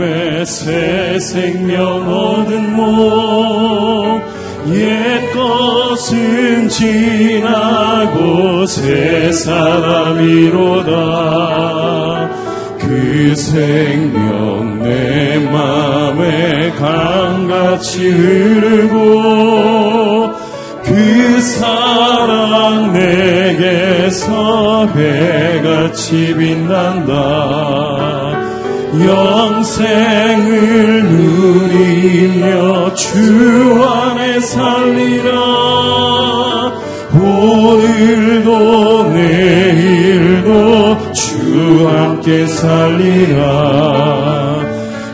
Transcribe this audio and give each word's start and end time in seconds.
의 0.00 0.34
새 0.44 1.18
생명 1.18 2.06
얻은 2.06 2.76
몸 2.76 4.20
옛것은 4.68 6.68
지나고 6.68 8.66
새 8.66 9.32
사람이로다. 9.32 10.90
그 12.78 13.34
생명 13.34 14.82
내 14.82 15.38
맘에 15.38 16.70
강같이 16.72 18.10
흐르고 18.10 20.34
그 20.84 21.40
사랑 21.40 22.92
내게서 22.92 24.86
배같이 24.94 26.34
빛난다 26.36 27.93
영생을 29.02 31.04
누리며 31.04 32.94
주 32.94 33.84
안에 33.84 34.40
살리라. 34.40 35.30
오늘도 37.12 39.10
내일도 39.10 41.12
주 41.12 41.88
함께 41.88 42.46
살리라. 42.46 43.42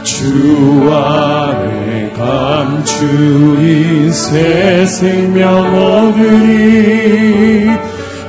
주 0.02 0.90
안에 0.92 2.12
감추인 2.16 4.12
새 4.12 4.84
생명 4.86 5.74
얻으니 5.74 7.70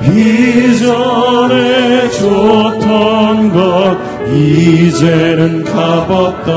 이전에 0.04 2.08
것 2.08 2.61
이제는 5.02 5.64
값없다. 5.64 6.52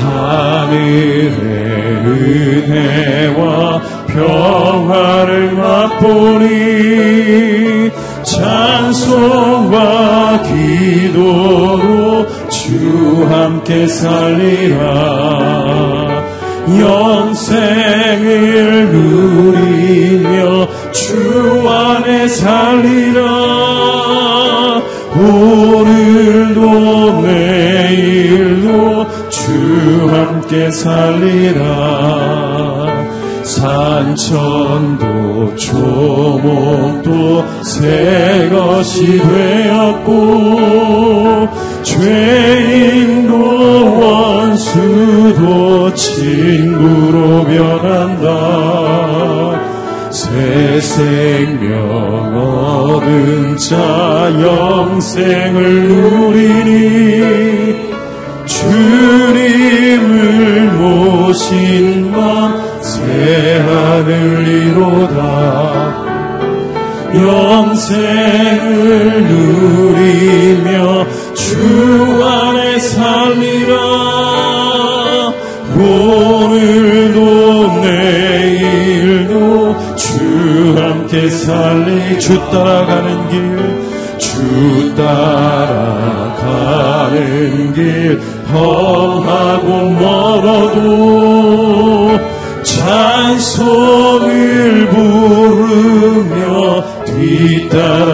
하늘의 0.00 1.30
은혜와 2.04 3.80
평화를 4.08 5.52
맛보니 5.52 6.48
찬송과 8.24 9.72
기도로 10.42 12.26
주 12.48 13.24
함께 13.30 13.86
살리라. 13.86 14.88
영생을 16.80 18.24
누리며 18.92 20.66
주 20.90 21.64
안에 21.68 22.26
살리라 22.26 23.47
함께 30.48 30.70
살리라. 30.70 31.66
산천도 33.44 35.04
초목도 35.56 37.44
새 37.62 38.48
것이 38.50 39.18
되었고 39.18 41.48
죄인도 41.82 43.34
원수도 44.00 45.92
친구로 45.94 47.44
변한다. 47.44 48.28
새 50.10 50.80
생명 50.80 52.34
얻은 52.34 53.58
자 53.58 54.32
영생을 54.40 55.88
누리니 55.88 57.87
주님을 58.60 60.72
모신 60.72 62.12
밤 62.12 62.68
새 62.80 63.58
하늘이로다. 63.58 65.18
영생을 67.14 69.24
누리며 69.28 71.06
주 71.34 72.24
안에 72.24 72.78
살리라. 72.78 73.74
오늘도 75.76 77.18
내일도 77.82 79.76
주 79.96 80.08
함께 80.76 81.28
살리 81.30 82.18
주 82.18 82.38
따라가는 82.50 83.28
길 83.28 83.77
주 84.18 84.94
따라가는 84.94 85.72
길 87.74 88.20
험하고 88.52 89.90
멀어도 89.90 90.88
찬송을 92.62 94.28
부르며 94.90 96.84
뒤따라가리라. 97.04 98.08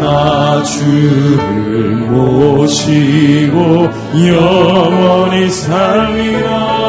나 0.00 0.62
주를 0.62 1.96
모시고 2.10 3.88
영원히 4.26 5.50
살리라. 5.50 6.86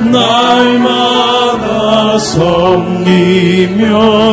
날마다 0.00 1.51
섬기며 2.18 3.88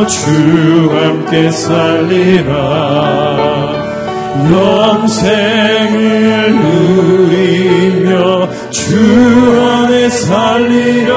주 0.06 0.90
함께 0.92 1.50
살리라. 1.50 3.20
영생을 4.50 6.54
누리며 6.60 8.48
주 8.70 9.70
안에 9.70 10.08
살리라. 10.08 11.14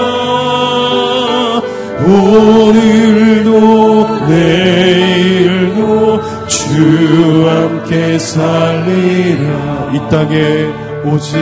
오늘도 2.06 3.50
내일도 4.28 6.20
주 6.48 7.48
함께 7.48 8.20
살리라. 8.20 9.90
이 9.94 10.00
땅에 10.10 10.68
오직 11.06 11.38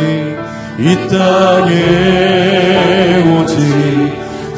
이 0.78 0.96
땅에 1.10 1.74
오직 3.28 3.58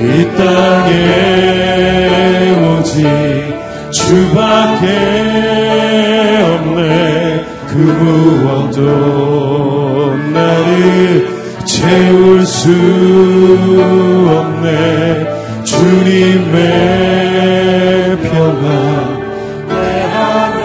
이 0.00 0.02
땅에 0.36 0.92
오직 2.60 2.94
주밖에 3.90 4.86
없네. 6.42 7.44
그 7.68 7.74
무엇도 7.76 8.80
나를 10.32 11.28
채울 11.64 12.44
수 12.44 12.70
없네. 14.28 15.34
주님의 15.64 16.58
평안 18.22 18.64
내 19.68 19.74
안에 20.02 20.62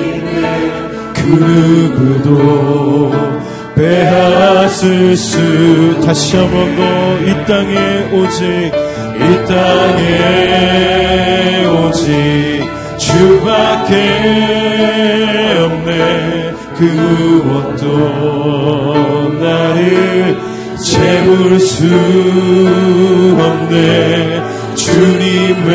있네 0.00 0.36
그 1.14 1.20
누구도 1.92 3.21
빼앗을 4.82 5.16
수 5.16 6.00
다시 6.04 6.36
한번 6.36 6.74
더이 6.76 7.46
땅에 7.46 8.10
오직 8.12 8.72
이 9.14 9.44
땅에 9.46 10.10
오직 11.66 12.02
주밖에 12.98 13.94
없네. 15.64 16.52
그그 16.76 16.82
무엇도 17.44 17.84
나를 19.40 20.36
채울 20.76 21.60
수 21.60 21.86
없네. 23.38 24.42
주님의 24.74 25.70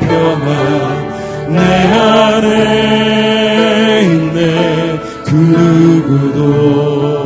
평화 0.00 0.48
내 1.48 1.60
안에 1.92 2.48
있네. 4.04 4.40
그 5.26 5.34
누구도 5.34 7.21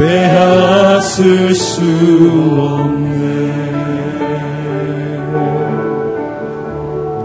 빼앗을 0.00 1.54
수 1.54 1.82
없네 2.62 3.10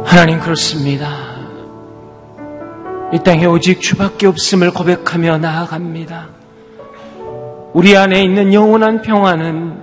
하나님 0.03 0.41
그렇습니다. 0.41 1.07
이 3.13 3.19
땅에 3.23 3.45
오직 3.45 3.79
주밖에 3.79 4.27
없음을 4.27 4.71
고백하며 4.71 5.37
나아갑니다. 5.37 6.27
우리 7.71 7.95
안에 7.95 8.21
있는 8.21 8.53
영원한 8.53 9.01
평화는 9.01 9.79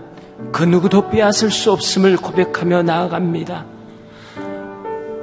그 0.53 0.62
누구도 0.62 1.09
빼앗을 1.09 1.50
수 1.50 1.73
없음을 1.73 2.19
고백하며 2.19 2.83
나아갑니다. 2.83 3.65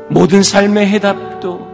모든 0.09 0.41
삶의 0.41 0.87
해답도 0.87 1.67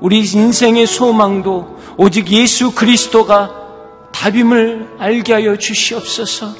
우리 0.00 0.20
인생의 0.20 0.86
소망도 0.86 1.76
오직 1.96 2.30
예수 2.30 2.72
그리스도가 2.72 3.61
답임을 4.12 4.88
알게 4.98 5.32
하여 5.32 5.56
주시옵소서. 5.56 6.54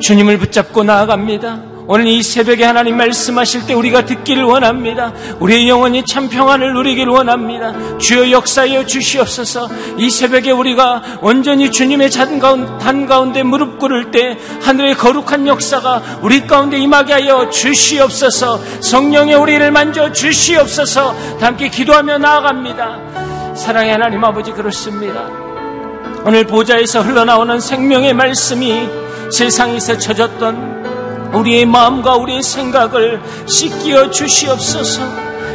주님을 0.00 0.38
붙잡고 0.38 0.82
나아갑니다. 0.82 1.70
오늘 1.92 2.06
이 2.06 2.22
새벽에 2.22 2.62
하나님 2.64 2.96
말씀하실 2.98 3.66
때 3.66 3.74
우리가 3.74 4.04
듣기를 4.04 4.44
원합니다. 4.44 5.12
우리의 5.40 5.68
영혼이 5.68 6.04
참 6.04 6.28
평안을 6.28 6.72
누리기를 6.72 7.12
원합니다. 7.12 7.98
주여 7.98 8.30
역사여 8.30 8.86
주시옵소서. 8.86 9.68
이 9.98 10.08
새벽에 10.08 10.52
우리가 10.52 11.02
온전히 11.20 11.72
주님의 11.72 12.10
단 12.10 12.38
가운데 12.38 13.42
무릎 13.42 13.80
꿇을 13.80 14.12
때 14.12 14.38
하늘의 14.62 14.94
거룩한 14.94 15.48
역사가 15.48 16.20
우리 16.22 16.46
가운데 16.46 16.78
임하게 16.78 17.12
하여 17.12 17.50
주시옵소서. 17.50 18.60
성령의 18.80 19.34
우리를 19.34 19.68
만져 19.72 20.12
주시옵소서. 20.12 21.16
함께 21.40 21.68
기도하며 21.68 22.18
나아갑니다. 22.18 23.54
사랑의 23.56 23.90
하나님 23.90 24.22
아버지 24.22 24.52
그렇습니다. 24.52 25.49
오늘 26.22 26.44
보좌에서 26.44 27.00
흘러나오는 27.00 27.58
생명의 27.58 28.12
말씀이 28.12 28.86
세상에서 29.30 29.96
쳐졌던 29.96 31.30
우리의 31.32 31.64
마음과 31.64 32.16
우리의 32.16 32.42
생각을 32.42 33.20
씻기어 33.46 34.10
주시옵소서. 34.10 35.02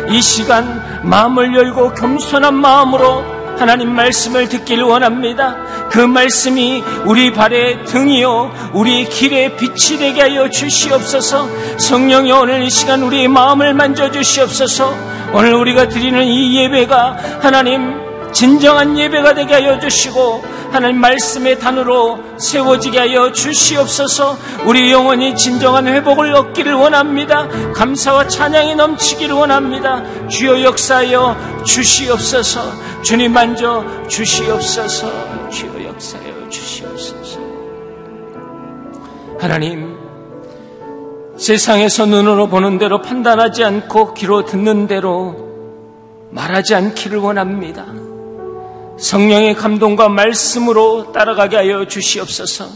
이 0.10 0.22
시간 0.22 1.04
마음을 1.04 1.56
열고 1.56 1.94
겸손한 1.94 2.56
마음으로 2.56 3.24
하나님 3.58 3.94
말씀을 3.94 4.50
듣기를 4.50 4.84
원합니다. 4.84 5.56
그 5.92 6.00
말씀이 6.00 6.84
우리 7.06 7.32
발의 7.32 7.86
등이요, 7.86 8.72
우리 8.74 9.08
길의 9.08 9.56
빛이 9.58 10.00
되게 10.00 10.22
하여 10.22 10.50
주시옵소서. 10.50 11.48
성령이 11.78 12.32
오늘 12.32 12.64
이 12.64 12.70
시간 12.70 13.04
우리의 13.04 13.28
마음을 13.28 13.74
만져 13.76 14.12
주시옵소서. 14.12 14.94
오늘 15.32 15.54
우리가 15.54 15.90
드리는 15.90 16.24
이 16.26 16.58
예배가 16.58 17.18
하나님 17.42 18.04
진정한 18.34 18.98
예배가 18.98 19.34
되게 19.34 19.54
하여 19.54 19.80
주시고 19.80 20.55
하나님 20.72 21.00
말씀의 21.00 21.60
단으로 21.60 22.20
세워지게 22.38 23.00
하여 23.00 23.32
주시옵소서 23.32 24.38
우리 24.66 24.92
영혼이 24.92 25.36
진정한 25.36 25.88
회복을 25.88 26.34
얻기를 26.34 26.74
원합니다. 26.74 27.48
감사와 27.74 28.28
찬양이 28.28 28.76
넘치기를 28.76 29.36
원합니다. 29.36 30.04
주여 30.28 30.64
역사하여 30.64 31.64
주시옵소서 31.64 32.62
주님 33.02 33.34
만져 33.34 33.86
주시옵소서 34.08 35.50
주여 35.50 35.86
역사하여 35.86 36.50
주시옵소서 36.50 37.40
하나님 39.40 39.96
세상에서 41.38 42.06
눈으로 42.06 42.48
보는 42.48 42.78
대로 42.78 43.02
판단하지 43.02 43.64
않고 43.64 44.14
귀로 44.14 44.46
듣는 44.46 44.88
대로 44.88 45.46
말하지 46.32 46.76
않기를 46.76 47.18
원합니다. 47.20 47.86
성령의 48.98 49.56
감동과 49.56 50.10
말씀으로 50.10 51.12
따라가게 51.12 51.58
하여 51.58 51.86
주시옵소서. 51.86 52.68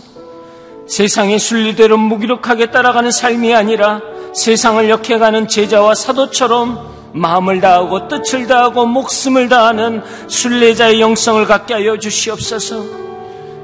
세상의 0.87 1.39
순리대로 1.39 1.97
무기력하게 1.97 2.71
따라가는 2.71 3.11
삶이 3.11 3.53
아니라 3.53 4.01
세상을 4.33 4.89
역해가는 4.89 5.47
제자와 5.47 5.95
사도처럼 5.95 7.11
마음을 7.13 7.61
다하고 7.61 8.07
뜻을 8.07 8.47
다하고 8.47 8.85
목숨을 8.85 9.49
다하는 9.49 10.01
순례자의 10.27 10.99
영성을 10.99 11.45
갖게 11.45 11.75
하여 11.75 11.97
주시옵소서. 11.97 12.83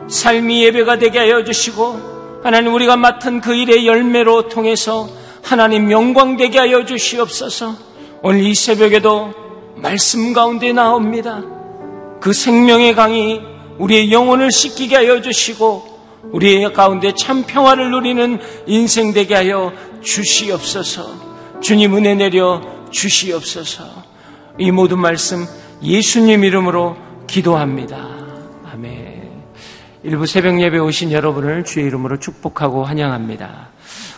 삶이 0.07 0.63
예배가 0.65 0.97
되게 0.99 1.19
하여 1.19 1.43
주시고 1.43 2.41
하나님 2.43 2.73
우리가 2.73 2.95
맡은 2.95 3.41
그 3.41 3.55
일의 3.55 3.87
열매로 3.87 4.49
통해서 4.49 5.09
하나님 5.41 5.91
영광 5.91 6.37
되게 6.37 6.59
하여 6.59 6.85
주시옵소서. 6.85 7.75
오늘 8.21 8.41
이 8.41 8.55
새벽에도 8.55 9.31
말씀 9.75 10.31
가운데 10.33 10.71
나옵니다. 10.71 11.54
그 12.25 12.33
생명의 12.33 12.95
강이 12.95 13.39
우리의 13.77 14.11
영혼을 14.11 14.51
씻기게 14.51 14.95
하여 14.95 15.21
주시고 15.21 16.31
우리의 16.31 16.73
가운데 16.73 17.13
참 17.13 17.43
평화를 17.43 17.91
누리는 17.91 18.39
인생 18.65 19.13
되게 19.13 19.35
하여 19.35 19.71
주시옵소서. 20.01 21.61
주님 21.61 21.95
은혜 21.95 22.15
내려 22.15 22.63
주시옵소서. 22.89 23.83
이 24.57 24.71
모든 24.71 24.97
말씀 24.97 25.45
예수님 25.83 26.43
이름으로 26.43 26.97
기도합니다. 27.27 28.09
아멘. 28.73 29.43
일부 30.01 30.25
새벽 30.25 30.59
예배 30.59 30.79
오신 30.79 31.11
여러분을 31.11 31.63
주의 31.63 31.85
이름으로 31.85 32.17
축복하고 32.17 32.85
환영합니다. 32.85 33.69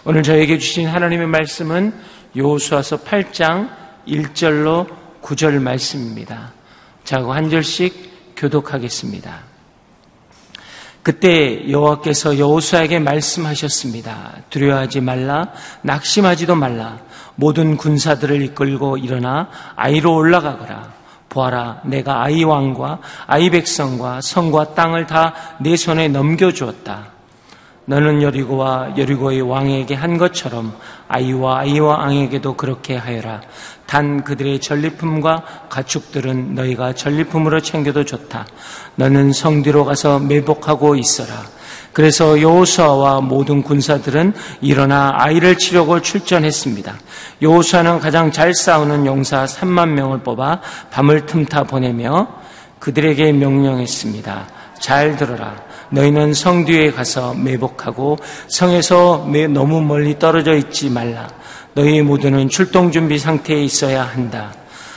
오늘 0.06 0.24
저에게 0.24 0.60
주신 0.60 0.88
하나님의 0.88 1.28
말씀은 1.28 1.94
요수아서 2.38 3.00
8장 3.00 3.70
1절로 4.08 4.88
9절 5.22 5.62
말씀입니다. 5.62 6.57
자, 7.08 7.24
한 7.26 7.50
절씩 7.50 8.36
교독하겠습니다. 8.36 9.40
그때 11.02 11.72
여호와께서 11.72 12.38
여호수아에게 12.38 13.00
말씀하셨습니다. 13.00 14.34
두려워하지 14.50 15.00
말라, 15.00 15.54
낙심하지도 15.84 16.56
말라. 16.56 17.00
모든 17.36 17.78
군사들을 17.78 18.42
이끌고 18.42 18.98
일어나 18.98 19.48
아이로 19.78 20.16
올라가거라. 20.16 20.92
보아라, 21.30 21.80
내가 21.86 22.26
아이 22.26 22.44
왕과 22.44 23.00
아이 23.26 23.50
백성과 23.52 24.20
성과 24.20 24.74
땅을 24.74 25.08
다 25.08 25.34
내 25.62 25.78
손에 25.78 26.10
넘겨 26.10 26.52
주었다. 26.52 27.12
너는 27.86 28.22
여리고와 28.22 28.98
여리고의 28.98 29.44
왕에게 29.44 29.96
한 29.96 30.18
것처럼 30.18 30.78
아이와 31.08 31.60
아이와 31.60 31.98
왕에게도 31.98 32.56
그렇게 32.56 32.96
하여라. 32.96 33.42
단 33.86 34.24
그들의 34.24 34.60
전리품과 34.60 35.44
가축들은 35.70 36.56
너희가 36.56 36.94
전리품으로 36.94 37.62
챙겨도 37.62 38.04
좋다. 38.04 38.46
너는 38.96 39.32
성뒤로 39.32 39.86
가서 39.86 40.20
매복하고 40.20 40.96
있어라. 40.96 41.58
그래서 41.94 42.40
여호수아와 42.40 43.22
모든 43.22 43.64
군사들은 43.64 44.34
일어나 44.62 45.14
아이를 45.16 45.58
치려고 45.58 46.00
출전했습니다. 46.00 46.96
여호수아는 47.42 48.00
가장 48.00 48.32
잘 48.32 48.54
싸우는 48.54 49.06
용사 49.06 49.46
3만 49.46 49.90
명을 49.90 50.20
뽑아 50.20 50.62
밤을 50.92 51.26
틈타 51.26 51.64
보내며 51.64 52.28
그들에게 52.80 53.32
명령했습니다. 53.32 54.48
잘 54.80 55.16
들어라. 55.16 55.67
너희는 55.90 56.34
성 56.34 56.66
뒤에 56.66 56.92
가서 56.92 57.34
매복하고 57.34 58.18
성에서 58.48 59.28
너무 59.50 59.82
멀리 59.82 60.20
떨어져 60.20 60.56
있지 60.56 60.90
말라. 60.90 61.28
너희 61.74 62.02
모두는 62.02 62.50
출동 62.50 62.92
준비 62.92 63.20
상태에 63.20 63.64
있어야 63.64 64.04
한다. 64.04 64.54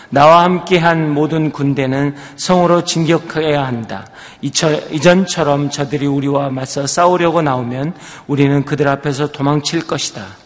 나와 0.09 0.43
함께한 0.43 1.15
모든 1.15 1.53
군대는 1.53 2.17
성으로 2.35 2.85
진격해야 2.85 3.65
한다. 3.65 4.07
이전처럼 4.41 5.71
저들이 5.71 6.07
우리와 6.07 6.51
맞서 6.51 6.87
싸우려고 6.87 7.43
나오면 7.43 7.95
우리는 8.27 8.65
그들 8.65 8.89
앞에서 8.89 9.31
도망칠 9.31 9.87
것이다. 9.87 10.40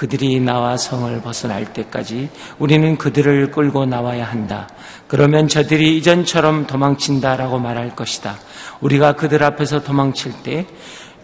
그들이 0.00 0.40
나와 0.40 0.78
성을 0.78 1.20
벗어날 1.20 1.74
때까지 1.74 2.30
우리는 2.58 2.96
그들을 2.96 3.50
끌고 3.50 3.84
나와야 3.84 4.24
한다. 4.24 4.66
그러면 5.06 5.46
저들이 5.46 5.98
이전처럼 5.98 6.66
도망친다라고 6.66 7.58
말할 7.58 7.94
것이다. 7.94 8.38
우리가 8.80 9.12
그들 9.12 9.44
앞에서 9.44 9.82
도망칠 9.82 10.32
때 10.42 10.64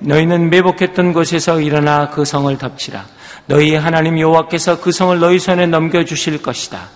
너희는 0.01 0.51
매복했던 0.51 1.15
곳에서 1.15 1.59
일어나 1.59 2.11
그 2.11 2.27
성을 2.27 2.55
덮치라. 2.59 3.07
너희 3.47 3.75
하나님 3.75 4.21
여호와께서 4.21 4.83
그 4.83 4.93
성을 4.93 5.19
너희 5.21 5.39
손에 5.39 5.65
넘겨 5.65 6.05
주실 6.05 6.43
것이다. 6.43 6.91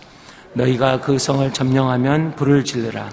너희가 0.52 1.00
그 1.00 1.18
성을 1.18 1.50
점령하면 1.50 2.36
불을 2.36 2.66
질르라. 2.66 3.08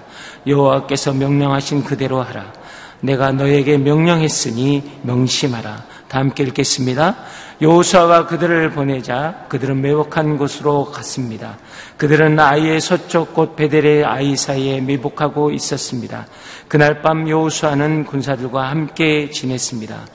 여호와께서 0.46 1.14
명령하신 1.14 1.84
그대로 1.84 2.20
하라. 2.20 2.52
내가 3.00 3.32
너에게 3.32 3.78
명령했으니 3.78 5.00
명심하라. 5.04 5.87
다 6.08 6.18
함께 6.18 6.42
읽겠습니다. 6.44 7.16
여호수아가 7.60 8.26
그들을 8.26 8.70
보내자 8.70 9.44
그들은 9.48 9.80
매복한 9.80 10.38
곳으로 10.38 10.86
갔습니다. 10.86 11.58
그들은 11.96 12.38
아이의 12.38 12.80
서쪽 12.80 13.34
곳 13.34 13.56
베델의 13.56 14.04
아이 14.04 14.36
사이에 14.36 14.80
매복하고 14.80 15.50
있었습니다. 15.50 16.26
그날 16.66 17.02
밤 17.02 17.28
여호수아는 17.28 18.04
군사들과 18.04 18.70
함께 18.70 19.30
지냈습니다. 19.30 20.06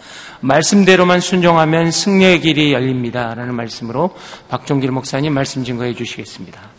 말씀대로만 0.42 1.20
순종하면 1.20 1.92
승리의 1.92 2.42
길이 2.42 2.74
열립니다라는 2.74 3.56
말씀으로 3.56 4.16
박종길 4.50 4.92
목사님 4.92 5.34
말씀 5.34 5.64
증거해 5.64 5.94
주시겠습니다. 5.94 6.73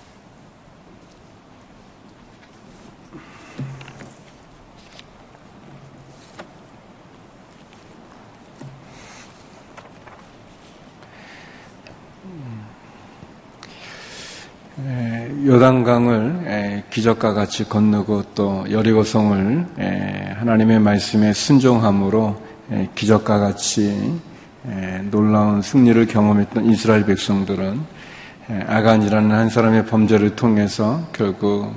요단강을 15.47 16.83
기적과 16.91 17.33
같이 17.33 17.69
건너고 17.69 18.25
또 18.35 18.65
여리고성을 18.71 19.67
하나님의 20.39 20.81
말씀에 20.81 21.33
순종함으로 21.33 22.41
기적과 22.97 23.39
같이 23.39 24.21
놀라운 25.11 25.63
승리를 25.63 26.07
경험했던 26.07 26.65
이스라엘 26.67 27.07
백성들은 27.07 27.81
아간이라는 28.67 29.31
한 29.31 29.49
사람의 29.49 29.87
범죄를 29.87 30.35
통해서 30.35 31.07
결국 31.13 31.73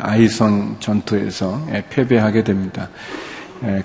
아이성 0.00 0.76
전투에서 0.80 1.64
패배하게 1.90 2.42
됩니다. 2.42 2.88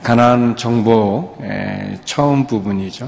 가나안 0.01 0.55
정복 0.55 1.43
처음 2.05 2.48
부분이죠. 2.48 3.07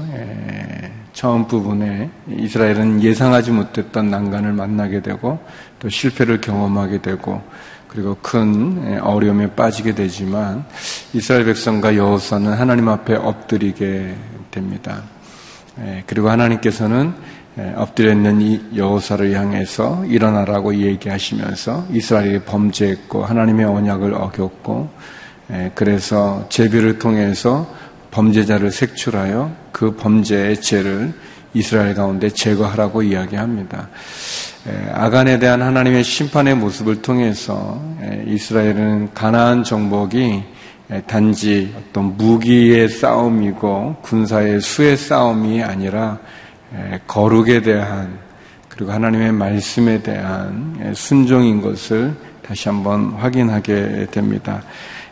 처음 1.14 1.46
부분에 1.46 2.10
이스라엘은 2.28 3.02
예상하지 3.02 3.52
못했던 3.52 4.10
난간을 4.10 4.52
만나게 4.52 5.00
되고 5.00 5.38
또 5.78 5.88
실패를 5.88 6.40
경험하게 6.40 7.02
되고 7.02 7.40
그리고 7.88 8.16
큰 8.20 8.98
어려움에 9.00 9.54
빠지게 9.54 9.94
되지만 9.94 10.64
이스라엘 11.12 11.44
백성과 11.44 11.96
여호사는 11.96 12.52
하나님 12.52 12.88
앞에 12.88 13.14
엎드리게 13.14 14.16
됩니다. 14.50 15.02
그리고 16.06 16.30
하나님께서는 16.30 17.14
엎드려 17.76 18.10
있는 18.10 18.40
이 18.40 18.60
여호사를 18.74 19.32
향해서 19.32 20.04
일어나라고 20.06 20.74
얘기하시면서 20.74 21.86
이스라엘이 21.92 22.40
범죄했고 22.40 23.24
하나님의 23.24 23.66
언약을 23.66 24.14
어겼고 24.14 24.90
그래서 25.76 26.46
제비를 26.48 26.98
통해서 26.98 27.72
범죄자를 28.10 28.72
색출하여 28.72 29.63
그 29.74 29.96
범죄의 29.96 30.60
죄를 30.60 31.12
이스라엘 31.52 31.94
가운데 31.94 32.30
제거하라고 32.30 33.02
이야기합니다. 33.02 33.88
아간에 34.92 35.40
대한 35.40 35.62
하나님의 35.62 36.04
심판의 36.04 36.54
모습을 36.54 37.02
통해서 37.02 37.82
이스라엘은 38.24 39.14
가나안 39.14 39.64
정복이 39.64 40.44
단지 41.08 41.74
어떤 41.76 42.16
무기의 42.16 42.88
싸움이고 42.88 43.96
군사의 44.02 44.60
수의 44.60 44.96
싸움이 44.96 45.64
아니라 45.64 46.20
거룩에 47.08 47.60
대한 47.62 48.18
그리고 48.68 48.92
하나님의 48.92 49.32
말씀에 49.32 50.02
대한 50.02 50.92
순종인 50.94 51.60
것을 51.60 52.14
다시 52.46 52.68
한번 52.68 53.14
확인하게 53.14 54.06
됩니다. 54.12 54.62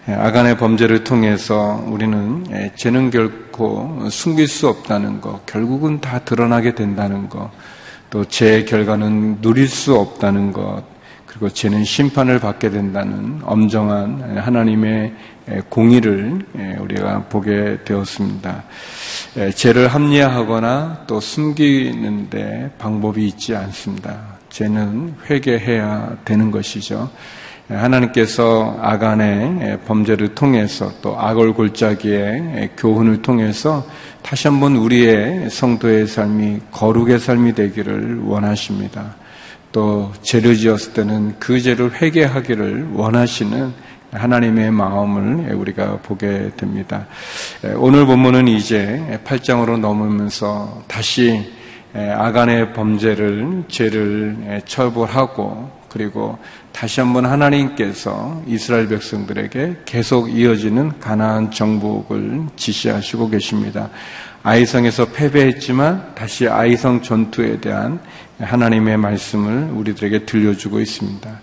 예, 0.09 0.15
아간의 0.15 0.59
범죄를 0.59 1.05
통해서 1.05 1.81
우리는 1.87 2.45
예, 2.51 2.73
죄는 2.75 3.11
결코 3.11 4.09
숨길 4.11 4.49
수 4.49 4.69
없다는 4.69 5.21
것, 5.21 5.47
결국은 5.47 6.01
다 6.01 6.19
드러나게 6.19 6.75
된다는 6.75 7.29
것, 7.29 7.51
또 8.11 8.25
죄의 8.25 8.67
결과는 8.67 9.41
누릴 9.43 9.69
수 9.69 9.95
없다는 9.95 10.53
것, 10.53 10.83
그리고 11.27 11.49
죄는 11.49 11.85
심판을 11.85 12.41
받게 12.41 12.71
된다는 12.71 13.41
엄정한 13.45 14.39
하나님의 14.39 15.15
예, 15.51 15.63
공의를 15.69 16.47
우리가 16.81 17.25
보게 17.29 17.79
되었습니다. 17.85 18.65
죄를 19.55 19.89
합리화하거나 19.89 21.05
또 21.07 21.21
숨기는데 21.21 22.73
방법이 22.79 23.27
있지 23.27 23.55
않습니다. 23.55 24.19
죄는 24.51 25.15
회개해야 25.31 26.19
되는 26.25 26.51
것이죠. 26.51 27.09
하나님께서 27.75 28.79
아간의 28.81 29.81
범죄를 29.87 30.35
통해서 30.35 30.91
또 31.01 31.19
악을 31.19 31.55
골짜기의 31.55 32.71
교훈을 32.77 33.23
통해서 33.23 33.87
다시 34.23 34.49
한번 34.49 34.77
우리의 34.77 35.51
성도의 35.51 36.07
삶이 36.07 36.61
거룩의 36.71 37.19
삶이 37.19 37.55
되기를 37.55 38.21
원하십니다. 38.25 39.17
또 39.73 40.13
죄를 40.23 40.57
지었을 40.57 40.93
때는 40.93 41.37
그 41.39 41.61
죄를 41.61 41.93
회개하기를 42.01 42.91
원하시는 42.93 43.73
하나님의 44.13 44.71
마음을 44.71 45.55
우리가 45.55 45.99
보게 46.03 46.51
됩니다. 46.57 47.07
오늘 47.77 48.05
본문은 48.05 48.49
이제 48.49 49.21
8장으로 49.25 49.79
넘으면서 49.79 50.83
다시 50.87 51.51
아간의 51.95 52.75
범죄를 52.75 53.65
죄를 53.69 54.63
처벌하고 54.67 55.71
그리고 55.89 56.39
다시 56.73 57.01
한번 57.01 57.27
하나님께서 57.27 58.43
이스라엘 58.47 58.89
백성들에게 58.89 59.77
계속 59.85 60.35
이어지는 60.37 60.99
가나안 60.99 61.51
정복을 61.51 62.47
지시하시고 62.57 63.31
계십니다. 63.31 63.91
아이성에서 64.43 65.07
패배했지만 65.07 66.15
다시 66.15 66.49
아이성 66.49 67.03
전투에 67.03 67.61
대한 67.61 68.01
하나님의 68.41 68.97
말씀을 68.97 69.71
우리들에게 69.73 70.25
들려주고 70.25 70.81
있습니다. 70.81 71.41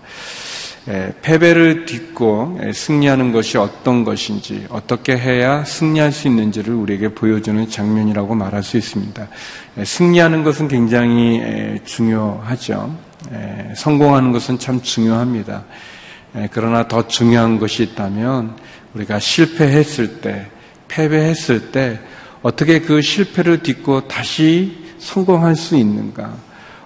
패배를 1.22 1.86
딛고 1.86 2.58
승리하는 2.74 3.32
것이 3.32 3.56
어떤 3.58 4.04
것인지, 4.04 4.66
어떻게 4.70 5.16
해야 5.16 5.62
승리할 5.64 6.10
수 6.10 6.26
있는지를 6.26 6.74
우리에게 6.74 7.10
보여주는 7.14 7.68
장면이라고 7.68 8.34
말할 8.34 8.62
수 8.62 8.76
있습니다. 8.76 9.28
승리하는 9.84 10.42
것은 10.42 10.68
굉장히 10.68 11.78
중요하죠. 11.84 13.09
성공하는 13.76 14.32
것은 14.32 14.58
참 14.58 14.80
중요합니다. 14.82 15.64
그러나 16.52 16.86
더 16.88 17.06
중요한 17.06 17.58
것이 17.58 17.82
있다면 17.82 18.56
우리가 18.94 19.18
실패했을 19.18 20.20
때, 20.20 20.46
패배했을 20.88 21.70
때 21.70 21.98
어떻게 22.42 22.80
그 22.80 23.02
실패를 23.02 23.62
딛고 23.62 24.08
다시 24.08 24.78
성공할 24.98 25.56
수 25.56 25.76
있는가? 25.76 26.32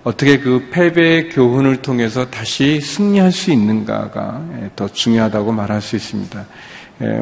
어떻게 0.03 0.39
그 0.39 0.69
패배의 0.71 1.31
교훈을 1.31 1.81
통해서 1.81 2.29
다시 2.29 2.81
승리할 2.81 3.33
수 3.33 3.51
있는가가 3.51 4.43
더 4.77 4.87
중요하다고 4.89 5.53
말할 5.53 5.81
수 5.81 5.97
있습니다. 5.97 6.45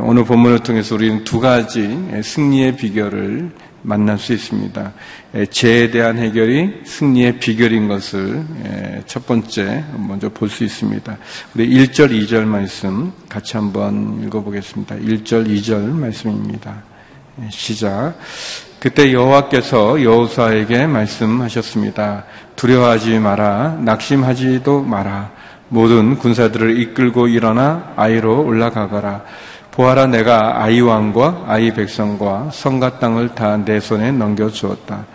오늘 0.01 0.25
본문을 0.25 0.61
통해서 0.61 0.95
우리는 0.97 1.23
두 1.25 1.39
가지 1.39 1.97
승리의 2.23 2.77
비결을 2.77 3.51
만날 3.83 4.19
수 4.19 4.33
있습니다. 4.33 4.93
죄에 5.51 5.91
대한 5.91 6.19
해결이 6.19 6.83
승리의 6.85 7.39
비결인 7.39 7.89
것을 7.89 8.45
첫 9.07 9.27
번째 9.27 9.85
먼저 9.97 10.29
볼 10.29 10.49
수 10.49 10.65
있습니다. 10.65 11.19
우리 11.55 11.69
1절, 11.69 12.11
2절 12.11 12.45
말씀 12.45 13.13
같이 13.29 13.57
한번 13.57 14.23
읽어보겠습니다. 14.25 14.97
1절, 14.97 15.49
2절 15.49 15.91
말씀입니다. 15.91 16.83
시작. 17.51 18.15
그때 18.79 19.13
여호와께서 19.13 20.03
여호수아에게 20.03 20.87
말씀하셨습니다. 20.87 22.25
두려워하지 22.57 23.19
마라. 23.21 23.79
낙심하지도 23.81 24.83
마라. 24.83 25.33
모든 25.69 26.19
군사들을 26.19 26.79
이끌고 26.81 27.29
일어나 27.29 27.93
아이로 27.97 28.45
올라가거라. 28.45 29.25
보아라 29.73 30.07
내가 30.07 30.63
아이 30.63 30.81
왕과 30.81 31.45
아이 31.47 31.73
백성과 31.73 32.51
성가 32.53 32.99
땅을 32.99 33.35
다 33.35 33.57
내 33.57 33.81
손에 33.81 34.13
넘겨 34.13 34.51
주었다. 34.51 35.07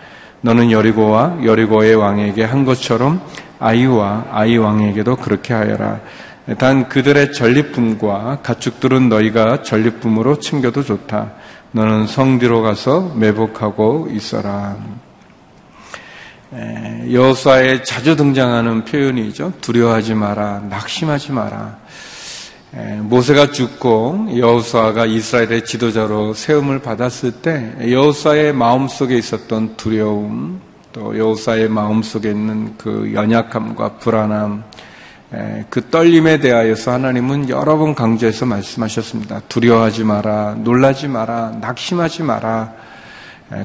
너는 0.42 0.72
여리고와 0.72 1.38
여리고의 1.46 1.94
왕에게 1.96 2.44
한 2.44 2.66
것처럼 2.66 3.22
아이와 3.60 4.26
아이 4.32 4.58
왕에게도 4.58 5.18
그렇게 5.18 5.54
하여라. 5.54 6.00
단 6.58 6.90
그들의 6.90 7.34
전리품과 7.34 8.40
가축들은 8.42 9.10
너희가 9.10 9.62
전리품으로 9.62 10.40
챙겨도 10.40 10.84
좋다. 10.84 11.34
너는 11.74 12.08
성 12.08 12.40
뒤로 12.40 12.64
가서 12.64 13.14
매복하고 13.16 14.08
있어라. 14.12 14.76
여호수아에 17.12 17.84
자주 17.84 18.16
등장하는 18.16 18.86
표현이죠. 18.86 19.54
두려워하지 19.62 20.16
마라, 20.16 20.62
낙심하지 20.70 21.34
마라. 21.34 21.78
모세가 22.72 23.52
죽고 23.52 24.30
여호수아가 24.38 25.06
이스라엘의 25.06 25.66
지도자로 25.66 26.34
세움을 26.34 26.80
받았을 26.80 27.32
때 27.32 27.74
여호수아의 27.90 28.54
마음속에 28.54 29.18
있었던 29.18 29.78
두려움, 29.78 30.60
또 30.92 31.18
여호수아의 31.18 31.70
마음속에 31.70 32.30
있는 32.30 32.76
그 32.78 33.12
연약함과 33.14 33.98
불안함, 34.00 34.64
그 35.70 35.90
떨림에 35.90 36.40
대하여서 36.40 36.92
하나님은 36.92 37.50
여러 37.50 37.78
번 37.78 37.96
강조해서 37.96 38.46
말씀하셨습니다. 38.46 39.42
두려워하지 39.48 40.04
마라, 40.04 40.56
놀라지 40.60 41.08
마라, 41.08 41.58
낙심하지 41.62 42.24
마라. 42.24 42.74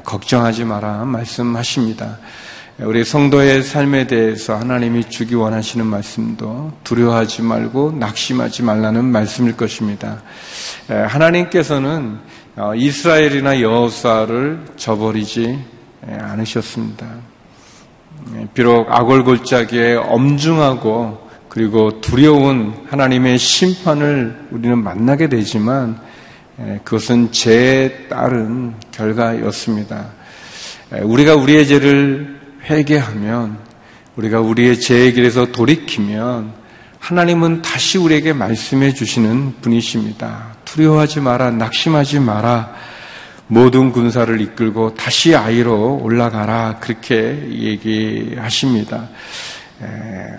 걱정하지 0.05 0.63
마라 0.63 1.03
말씀하십니다. 1.03 2.17
우리 2.79 3.03
성도의 3.03 3.61
삶에 3.61 4.07
대해서 4.07 4.55
하나님이 4.55 5.07
주기 5.07 5.35
원하시는 5.35 5.85
말씀도 5.85 6.71
두려워하지 6.83 7.43
말고 7.43 7.91
낙심하지 7.99 8.63
말라는 8.63 9.05
말씀일 9.05 9.55
것입니다. 9.55 10.23
하나님께서는 10.87 12.17
어, 12.55 12.73
이스라엘이나 12.75 13.61
여호사를 13.61 14.65
저버리지 14.75 15.59
않으셨습니다. 16.01 17.05
비록 18.55 18.91
악월 18.91 19.23
골짜기에 19.23 19.95
엄중하고 19.95 21.29
그리고 21.49 22.01
두려운 22.01 22.73
하나님의 22.89 23.37
심판을 23.37 24.47
우리는 24.49 24.83
만나게 24.83 25.29
되지만 25.29 25.99
그것은 26.83 27.31
죄에 27.31 28.07
따른 28.09 28.73
결과였습니다. 28.91 30.07
우리가 31.01 31.35
우리의 31.35 31.67
죄를 31.67 32.32
회개하면 32.65 33.57
우리가 34.15 34.39
우리의 34.39 34.79
죄의 34.79 35.13
길에서 35.13 35.51
돌이키면 35.51 36.53
하나님은 36.99 37.61
다시 37.61 37.97
우리에게 37.97 38.31
말씀해 38.33 38.93
주시는 38.93 39.55
분이십니다. 39.61 40.55
두려워하지 40.63 41.19
마라, 41.19 41.51
낙심하지 41.51 42.19
마라. 42.19 42.73
모든 43.47 43.91
군사를 43.91 44.39
이끌고 44.39 44.93
다시 44.95 45.35
아이로 45.35 45.99
올라가라. 46.01 46.77
그렇게 46.79 47.45
얘기하십니다. 47.51 49.09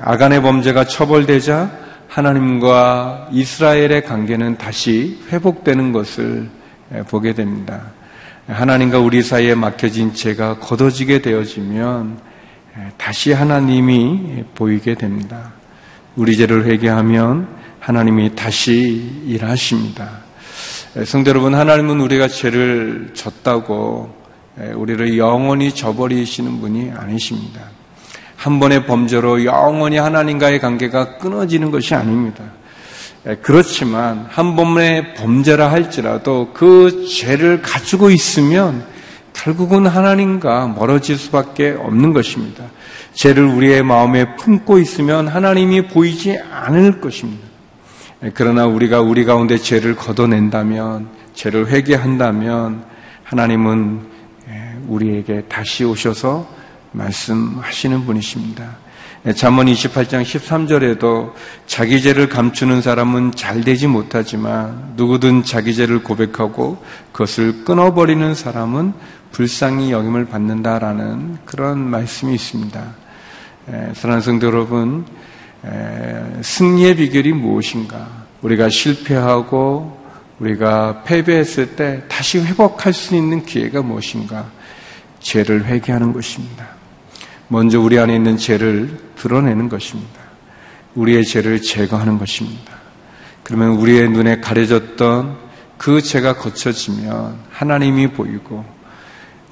아간의 0.00 0.40
범죄가 0.40 0.86
처벌되자 0.86 1.70
하나님과 2.08 3.28
이스라엘의 3.32 4.04
관계는 4.04 4.56
다시 4.56 5.20
회복되는 5.30 5.92
것을 5.92 6.48
보게 7.08 7.34
됩니다. 7.34 7.92
하나님과 8.46 8.98
우리 8.98 9.22
사이에 9.22 9.54
막혀진 9.54 10.12
죄가 10.12 10.58
걷어지게 10.58 11.22
되어지면 11.22 12.18
다시 12.98 13.32
하나님이 13.32 14.44
보이게 14.54 14.94
됩니다. 14.94 15.52
우리 16.16 16.36
죄를 16.36 16.66
회개하면 16.66 17.48
하나님이 17.80 18.34
다시 18.34 19.22
일하십니다. 19.26 20.10
성도 21.06 21.30
여러분, 21.30 21.54
하나님은 21.54 22.00
우리가 22.00 22.28
죄를 22.28 23.10
졌다고 23.14 24.14
우리를 24.74 25.16
영원히 25.18 25.74
저버리시는 25.74 26.60
분이 26.60 26.92
아니십니다. 26.94 27.62
한 28.36 28.60
번의 28.60 28.86
범죄로 28.86 29.44
영원히 29.44 29.96
하나님과의 29.96 30.60
관계가 30.60 31.16
끊어지는 31.16 31.70
것이 31.70 31.94
아닙니다. 31.94 32.44
예, 33.26 33.36
그렇지만 33.36 34.26
한 34.28 34.54
번의 34.54 35.14
범죄라 35.14 35.70
할지라도 35.70 36.50
그 36.52 37.06
죄를 37.06 37.62
가지고 37.62 38.10
있으면 38.10 38.86
결국은 39.32 39.86
하나님과 39.86 40.68
멀어질 40.68 41.16
수밖에 41.16 41.70
없는 41.70 42.12
것입니다. 42.12 42.64
죄를 43.14 43.44
우리의 43.44 43.82
마음에 43.82 44.36
품고 44.36 44.78
있으면 44.78 45.28
하나님이 45.28 45.88
보이지 45.88 46.38
않을 46.38 47.00
것입니다. 47.00 47.44
예, 48.22 48.30
그러나 48.34 48.66
우리가 48.66 49.00
우리 49.00 49.24
가운데 49.24 49.56
죄를 49.58 49.96
걷어낸다면, 49.96 51.08
죄를 51.34 51.68
회개한다면 51.68 52.84
하나님은 53.24 54.00
예, 54.48 54.76
우리에게 54.86 55.44
다시 55.48 55.84
오셔서 55.84 56.46
말씀하시는 56.92 58.04
분이십니다. 58.04 58.83
잠언 59.32 59.66
28장 59.68 60.22
13절에도 60.22 61.32
자기 61.66 62.02
죄를 62.02 62.28
감추는 62.28 62.82
사람은 62.82 63.32
잘 63.34 63.62
되지 63.62 63.86
못하지만 63.86 64.92
누구든 64.96 65.44
자기 65.44 65.74
죄를 65.74 66.02
고백하고 66.02 66.84
그것을 67.10 67.64
끊어버리는 67.64 68.34
사람은 68.34 68.92
불쌍히 69.32 69.92
여김을 69.92 70.26
받는다라는 70.26 71.38
그런 71.46 71.78
말씀이 71.78 72.34
있습니다. 72.34 72.84
사랑하는 73.94 74.20
성도 74.20 74.46
여러분, 74.48 75.06
승리의 76.42 76.96
비결이 76.96 77.32
무엇인가? 77.32 78.06
우리가 78.42 78.68
실패하고 78.68 80.04
우리가 80.38 81.02
패배했을 81.04 81.76
때 81.76 82.02
다시 82.08 82.40
회복할 82.40 82.92
수 82.92 83.16
있는 83.16 83.46
기회가 83.46 83.80
무엇인가? 83.80 84.50
죄를 85.20 85.64
회개하는 85.64 86.12
것입니다. 86.12 86.73
먼저 87.48 87.80
우리 87.80 87.98
안에 87.98 88.14
있는 88.14 88.36
죄를 88.36 88.98
드러내는 89.16 89.68
것입니다. 89.68 90.20
우리의 90.94 91.24
죄를 91.24 91.60
제거하는 91.60 92.18
것입니다. 92.18 92.74
그러면 93.42 93.72
우리의 93.72 94.08
눈에 94.08 94.40
가려졌던 94.40 95.36
그 95.76 96.00
죄가 96.00 96.36
거쳐지면 96.36 97.36
하나님이 97.50 98.08
보이고 98.08 98.64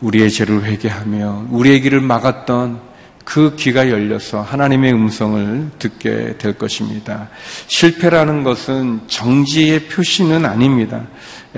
우리의 0.01 0.31
죄를 0.31 0.65
회개하며 0.65 1.49
우리의 1.51 1.81
길을 1.83 2.01
막았던 2.01 2.93
그 3.25 3.55
귀가 3.57 3.89
열려서 3.89 4.43
하나님의 4.43 4.93
음성을 4.93 5.71
듣게 5.79 6.37
될 6.39 6.55
것입니다. 6.55 7.29
실패라는 7.69 8.43
것은 8.43 9.03
정지의 9.07 9.87
표시는 9.87 10.45
아닙니다. 10.45 11.07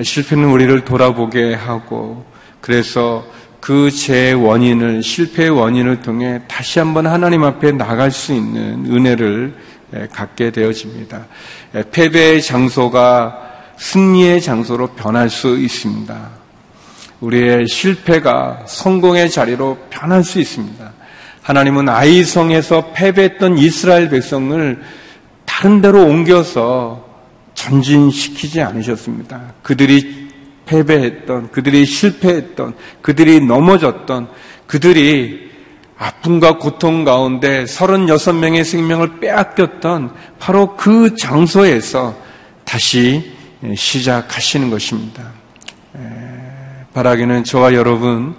실패는 0.03 0.51
우리를 0.51 0.85
돌아보게 0.85 1.55
하고 1.55 2.27
그래서 2.61 3.25
그죄 3.65 4.33
원인을 4.33 5.03
실패의 5.03 5.49
원인을 5.49 6.03
통해 6.03 6.43
다시 6.47 6.81
한번 6.81 7.07
하나님 7.07 7.45
앞에 7.45 7.73
나갈 7.73 8.11
수 8.11 8.35
있는 8.35 8.85
은혜를 8.85 9.55
갖게 10.13 10.51
되어집니다. 10.51 11.25
패배의 11.91 12.43
장소가 12.43 13.41
승리의 13.79 14.43
장소로 14.43 14.89
변할 14.89 15.31
수 15.31 15.57
있습니다. 15.57 16.29
우리의 17.21 17.67
실패가 17.67 18.65
성공의 18.67 19.31
자리로 19.31 19.79
변할 19.89 20.23
수 20.25 20.41
있습니다. 20.41 20.93
하나님은 21.41 21.89
아이성에서 21.89 22.93
패배했던 22.93 23.57
이스라엘 23.57 24.11
백성을 24.11 24.83
다른 25.47 25.81
데로 25.81 26.05
옮겨서 26.05 27.03
전진시키지 27.55 28.61
않으셨습니다. 28.61 29.55
그들이 29.63 30.24
패배했던, 30.67 31.51
그들이 31.51 31.85
실패했던, 31.85 32.75
그들이 33.03 33.41
넘어졌던, 33.41 34.29
그들이 34.67 35.51
아픔과 35.97 36.59
고통 36.59 37.05
가운데 37.05 37.65
36명의 37.65 38.65
생명을 38.65 39.21
빼앗겼던 39.21 40.13
바로 40.39 40.77
그 40.77 41.15
장소에서 41.17 42.17
다시 42.65 43.33
시작하시는 43.77 44.71
것입니다. 44.71 45.33
바라기는 46.93 47.45
저와 47.45 47.75
여러분, 47.75 48.35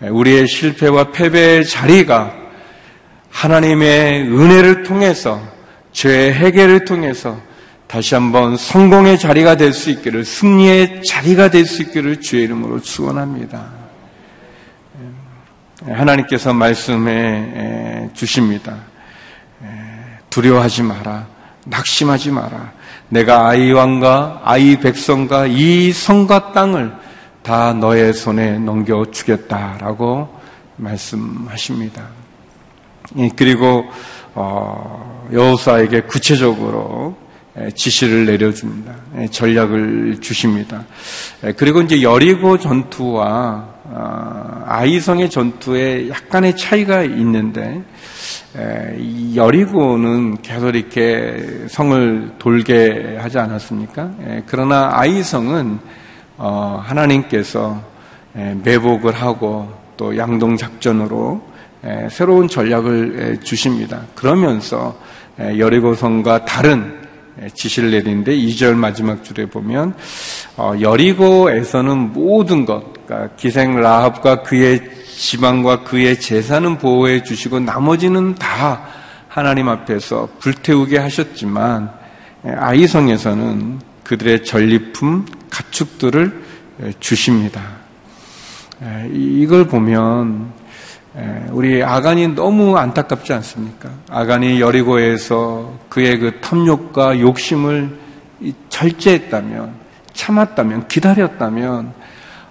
우리의 0.00 0.46
실패와 0.48 1.12
패배의 1.12 1.66
자리가 1.66 2.34
하나님의 3.30 4.22
은혜를 4.22 4.82
통해서 4.82 5.40
죄의 5.92 6.32
해결을 6.34 6.84
통해서 6.84 7.40
다시 7.88 8.14
한번 8.14 8.56
성공의 8.56 9.18
자리가 9.18 9.56
될 9.56 9.72
수 9.72 9.88
있기를, 9.90 10.24
승리의 10.24 11.02
자리가 11.04 11.50
될 11.50 11.64
수 11.64 11.82
있기를 11.82 12.20
주의 12.20 12.44
이름으로 12.44 12.80
축원합니다. 12.80 13.66
예, 15.88 15.92
하나님께서 15.92 16.52
말씀해 16.52 18.10
주십니다. 18.12 18.76
예, 19.62 19.68
두려워하지 20.28 20.82
마라. 20.82 21.26
낙심하지 21.64 22.30
마라. 22.30 22.72
내가 23.08 23.48
아이 23.48 23.72
왕과 23.72 24.42
아이 24.44 24.78
백성과 24.78 25.46
이 25.46 25.90
성과 25.92 26.52
땅을 26.52 26.92
다 27.42 27.72
너의 27.72 28.12
손에 28.12 28.58
넘겨 28.58 29.10
주겠다라고 29.10 30.28
말씀하십니다. 30.76 32.02
예, 33.16 33.30
그리고 33.34 33.84
어, 34.34 35.26
여호사에게 35.32 36.02
구체적으로 36.02 37.16
지시를 37.74 38.26
내려줍니다. 38.26 38.94
전략을 39.30 40.18
주십니다. 40.20 40.84
그리고 41.56 41.80
이제 41.82 42.02
여리고 42.02 42.58
전투와 42.58 43.78
아, 43.90 44.64
아이성의 44.66 45.30
전투에 45.30 46.10
약간의 46.10 46.56
차이가 46.56 47.02
있는데 47.02 47.82
여리고는 49.34 50.42
계속 50.42 50.74
이렇게 50.74 51.64
성을 51.68 52.32
돌게 52.38 53.16
하지 53.18 53.38
않았습니까? 53.38 54.10
그러나 54.46 54.90
아이성은 54.92 55.78
어, 56.36 56.82
하나님께서 56.84 57.82
매복을 58.34 59.12
하고 59.14 59.72
또 59.96 60.16
양동 60.16 60.56
작전으로 60.56 61.42
새로운 62.10 62.48
전략을 62.48 63.38
주십니다. 63.42 64.02
그러면서 64.14 64.98
여리고성과 65.38 66.44
다른 66.44 66.97
지시를 67.54 67.90
내리는데 67.90 68.36
2절 68.36 68.74
마지막 68.74 69.22
줄에 69.24 69.46
보면 69.46 69.94
어, 70.56 70.74
여리고에서는 70.80 72.12
모든 72.12 72.64
것, 72.64 72.92
그러니까 73.06 73.34
기생 73.36 73.80
라합과 73.80 74.42
그의 74.42 74.80
지방과 75.16 75.82
그의 75.84 76.20
재산은 76.20 76.78
보호해 76.78 77.22
주시고 77.22 77.60
나머지는 77.60 78.34
다 78.36 78.86
하나님 79.28 79.68
앞에서 79.68 80.28
불태우게 80.38 80.98
하셨지만 80.98 81.90
아이성에서는 82.44 83.80
그들의 84.04 84.44
전리품, 84.44 85.26
가축들을 85.50 86.44
주십니다. 87.00 87.62
이걸 89.12 89.66
보면 89.66 90.52
우리 91.50 91.82
아간이 91.82 92.28
너무 92.28 92.76
안타깝지 92.76 93.32
않습니까? 93.32 93.90
아간이 94.08 94.60
여리고에서 94.60 95.74
그의 95.88 96.18
그 96.18 96.40
탐욕과 96.40 97.20
욕심을 97.20 97.98
절제했다면, 98.68 99.74
참았다면, 100.12 100.88
기다렸다면, 100.88 101.92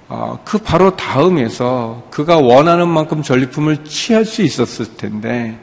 어, 0.09 0.39
그 0.43 0.57
바로 0.57 0.95
다음에서 0.95 2.07
그가 2.09 2.37
원하는 2.37 2.87
만큼 2.87 3.21
전리품을 3.21 3.85
취할 3.85 4.25
수 4.25 4.41
있었을 4.41 4.97
텐데, 4.97 5.57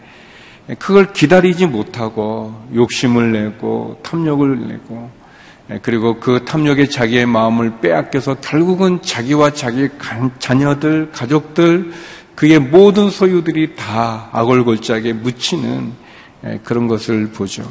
그걸 0.78 1.12
기다리지 1.12 1.66
못하고 1.66 2.54
욕심을 2.74 3.32
내고 3.32 3.98
탐욕을 4.02 4.68
내고 4.68 5.10
그리고 5.82 6.20
그 6.20 6.44
탐욕에 6.44 6.88
자기의 6.88 7.26
마음을 7.26 7.80
빼앗겨서 7.80 8.36
결국은 8.40 9.00
자기와 9.02 9.52
자기 9.52 9.88
자녀들, 10.38 11.10
가족들, 11.12 11.92
그의 12.34 12.58
모든 12.58 13.10
소유들이 13.10 13.76
다 13.76 14.28
악월골짜기에 14.32 15.12
묻히는 15.14 15.92
그런 16.62 16.88
것을 16.88 17.28
보죠. 17.28 17.62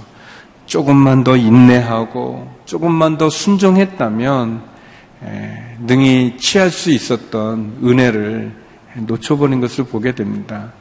조금만 0.65 1.23
더 1.23 1.35
인내하고 1.35 2.49
조금만 2.65 3.17
더 3.17 3.29
순종했다면 3.29 4.61
능히 5.81 6.37
취할 6.37 6.69
수 6.69 6.91
있었던 6.91 7.79
은혜를 7.83 8.51
놓쳐버린 9.07 9.59
것을 9.59 9.85
보게 9.85 10.13
됩니다. 10.15 10.71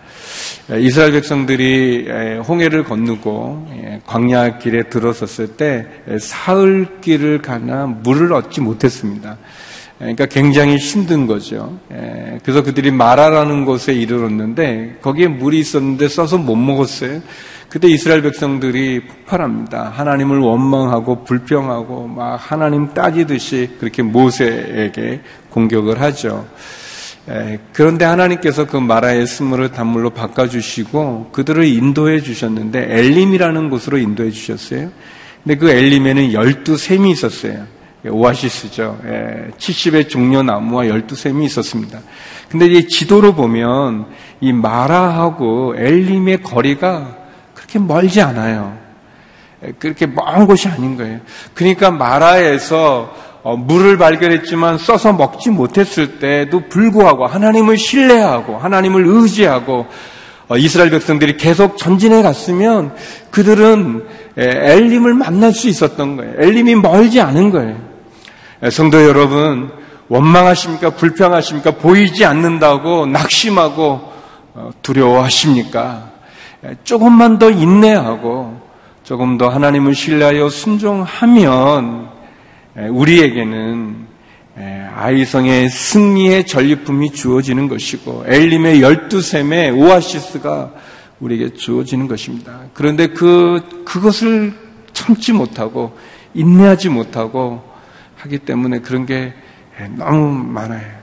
이스라엘 0.79 1.13
백성들이 1.13 2.09
홍해를 2.47 2.85
건너고 2.85 3.69
광야 4.07 4.59
길에 4.59 4.85
들어섰을 4.85 5.57
때 5.57 5.87
사흘 6.21 7.01
길을 7.01 7.43
가나 7.43 7.87
물을 7.87 8.33
얻지 8.33 8.61
못했습니다. 8.61 9.39
그러니까 10.03 10.27
굉장히 10.27 10.79
힘든 10.79 11.29
거죠. 11.29 11.79
그래서 12.43 12.65
그들이 12.65 12.91
마라라는 12.91 13.65
곳에 13.65 13.93
이르렀는데 13.95 14.99
거기에 15.01 15.29
물이 15.29 15.61
있었는데 15.61 16.09
써서 16.09 16.39
못 16.39 16.57
먹었어요. 16.57 17.21
그때 17.69 17.89
이스라엘 17.89 18.21
백성들이 18.23 19.07
폭발합니다. 19.07 19.93
하나님을 19.95 20.41
원망하고 20.41 21.23
불평하고 21.23 22.09
막 22.09 22.35
하나님 22.35 22.93
따지듯이 22.93 23.77
그렇게 23.79 24.03
모세에게 24.03 25.21
공격을 25.51 26.01
하죠. 26.01 26.49
그런데 27.73 28.05
하나님께서 28.05 28.67
그 28.67 28.77
마라의 28.77 29.29
스물을 29.29 29.71
단물로 29.71 30.11
바꿔주시고 30.11 31.31
그들을 31.31 31.65
인도해 31.65 32.21
주셨는데 32.21 32.89
엘림이라는 32.91 33.71
곳으로 33.71 33.99
인도해 33.99 34.33
주셨어요. 34.33 34.91
근데 35.45 35.57
그 35.57 35.71
엘림에는 35.71 36.33
열두 36.33 36.77
샘이 36.77 37.13
있었어요. 37.13 37.67
오아시스죠. 38.09 38.99
70의 39.59 40.09
종려 40.09 40.43
나무와 40.43 40.89
열두 40.89 41.15
샘이 41.15 41.45
있었습니다. 41.47 42.01
근데 42.51 42.67
이 42.67 42.89
지도로 42.89 43.35
보면 43.35 44.07
이 44.41 44.53
마라하고 44.53 45.75
엘림의 45.77 46.43
거리가 46.43 47.17
그렇게 47.55 47.79
멀지 47.79 48.21
않아요. 48.21 48.77
그렇게 49.79 50.07
먼 50.07 50.47
곳이 50.47 50.69
아닌 50.69 50.97
거예요. 50.97 51.21
그러니까 51.55 51.91
마라에서 51.91 53.33
어, 53.45 53.57
물을 53.57 53.99
발견했지만 53.99 54.79
써서 54.79 55.13
먹지 55.13 55.51
못했을 55.51 56.19
때도 56.21 56.69
불구하고 56.69 57.27
하나님을 57.27 57.77
신뢰하고 57.77 58.57
하나님을 58.57 59.05
의지하고 59.05 59.87
어, 60.49 60.57
이스라엘 60.57 60.91
백성들이 60.91 61.37
계속 61.37 61.77
전진해 61.77 62.23
갔으면 62.23 62.95
그들은 63.31 64.05
엘림을 64.37 65.15
만날 65.15 65.53
수 65.53 65.69
있었던 65.69 66.17
거예요. 66.17 66.35
엘림이 66.39 66.77
멀지 66.77 67.21
않은 67.21 67.51
거예요. 67.51 67.92
성도 68.71 69.03
여러분, 69.05 69.71
원망하십니까? 70.09 70.91
불평하십니까? 70.91 71.73
보이지 71.73 72.25
않는다고 72.25 73.07
낙심하고 73.07 74.13
어, 74.55 74.71
두려워하십니까? 74.83 76.11
조금만 76.85 77.39
더 77.39 77.51
인내하고 77.51 78.61
조금 79.03 79.37
더 79.37 79.49
하나님을 79.49 79.95
신뢰하여 79.95 80.49
순종하면 80.49 82.09
우리에게는 82.91 84.07
아이성의 84.95 85.69
승리의 85.69 86.47
전리품이 86.47 87.13
주어지는 87.13 87.69
것이고 87.69 88.25
엘림의 88.27 88.81
열두 88.81 89.23
샘의 89.23 89.73
오아시스가 89.73 90.71
우리에게 91.19 91.55
주어지는 91.55 92.07
것입니다. 92.07 92.61
그런데 92.75 93.09
그 93.09 93.83
그것을 93.85 94.55
참지 94.93 95.33
못하고 95.33 95.97
인내하지 96.35 96.91
못하고 96.91 97.72
하기 98.23 98.39
때문에 98.39 98.81
그런 98.81 99.07
게 99.07 99.33
너무 99.97 100.33
많아요. 100.33 101.03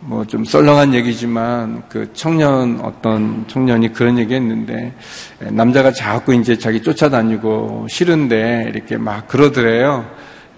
뭐 0.00 0.24
좀 0.24 0.44
썰렁한 0.44 0.94
얘기지만 0.94 1.82
그 1.88 2.10
청년 2.14 2.80
어떤 2.80 3.44
청년이 3.46 3.92
그런 3.92 4.18
얘기 4.18 4.34
했는데 4.34 4.94
남자가 5.38 5.92
자꾸 5.92 6.34
이제 6.34 6.56
자기 6.56 6.82
쫓아다니고 6.82 7.86
싫은데 7.88 8.72
이렇게 8.74 8.96
막 8.96 9.28
그러더래요. 9.28 10.06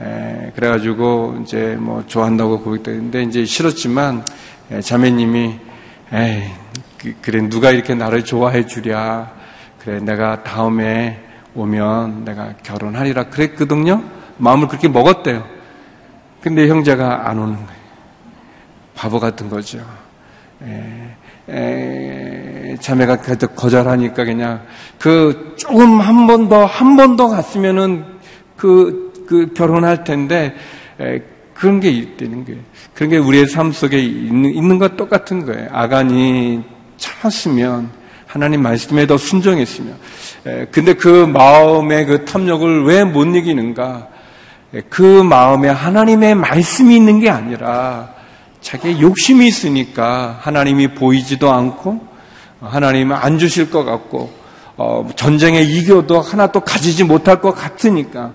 에, 0.00 0.52
그래가지고 0.54 1.40
이제 1.42 1.76
뭐 1.78 2.04
좋아한다고 2.06 2.60
고백했는데 2.60 3.24
이제 3.24 3.44
싫었지만 3.44 4.24
에, 4.70 4.80
자매님이 4.80 5.58
에이 6.12 6.42
그, 6.98 7.14
그래 7.20 7.48
누가 7.48 7.70
이렇게 7.70 7.94
나를 7.94 8.24
좋아해 8.24 8.66
주랴 8.66 9.32
그래 9.80 10.00
내가 10.00 10.42
다음에 10.44 11.20
오면 11.54 12.24
내가 12.24 12.54
결혼하리라 12.62 13.24
그랬거든요 13.24 14.02
마음을 14.38 14.68
그렇게 14.68 14.88
먹었대요 14.88 15.44
근데 16.42 16.68
형제가 16.68 17.28
안 17.28 17.38
오는 17.38 17.54
거예요 17.54 17.82
바보 18.94 19.18
같은 19.18 19.48
거죠 19.48 19.78
에, 20.62 21.16
에, 21.48 22.76
자매가 22.80 23.16
거절하니까 23.54 24.24
그냥 24.24 24.62
그 24.98 25.54
조금 25.56 26.00
한 26.00 26.26
번 26.26 26.48
더 26.48 26.66
한 26.66 26.96
번 26.96 27.16
더 27.16 27.28
갔으면은 27.28 28.04
그 28.56 29.12
그 29.26 29.52
결혼할 29.54 30.04
텐데 30.04 30.54
에, 31.00 31.20
그런 31.54 31.80
게 31.80 31.90
있다는 31.90 32.44
거예요. 32.44 32.60
그런 32.92 33.08
게 33.10 33.16
우리의 33.18 33.46
삶 33.46 33.72
속에 33.72 33.98
있는, 33.98 34.52
있는 34.52 34.78
것 34.78 34.96
똑같은 34.96 35.46
거예요. 35.46 35.68
아간이 35.70 36.62
참았으면 36.98 37.88
하나님 38.26 38.62
말씀에 38.62 39.06
더 39.06 39.16
순종했으면. 39.16 39.96
에, 40.46 40.66
근데 40.70 40.92
그 40.94 41.24
마음의 41.26 42.06
그 42.06 42.24
탐욕을 42.24 42.84
왜 42.84 43.04
못 43.04 43.24
이기는가? 43.24 44.08
에, 44.74 44.80
그 44.88 45.02
마음에 45.02 45.68
하나님의 45.68 46.34
말씀이 46.34 46.94
있는 46.96 47.20
게 47.20 47.30
아니라 47.30 48.10
자기의 48.60 49.00
욕심이 49.00 49.46
있으니까 49.46 50.38
하나님이 50.40 50.94
보이지도 50.94 51.50
않고 51.50 52.06
하나님은 52.60 53.16
안 53.16 53.38
주실 53.38 53.70
것 53.70 53.84
같고 53.84 54.32
어, 54.76 55.08
전쟁에 55.16 55.60
이겨도 55.62 56.20
하나 56.20 56.46
또 56.46 56.60
가지지 56.60 57.04
못할 57.04 57.40
것 57.40 57.52
같으니까 57.54 58.32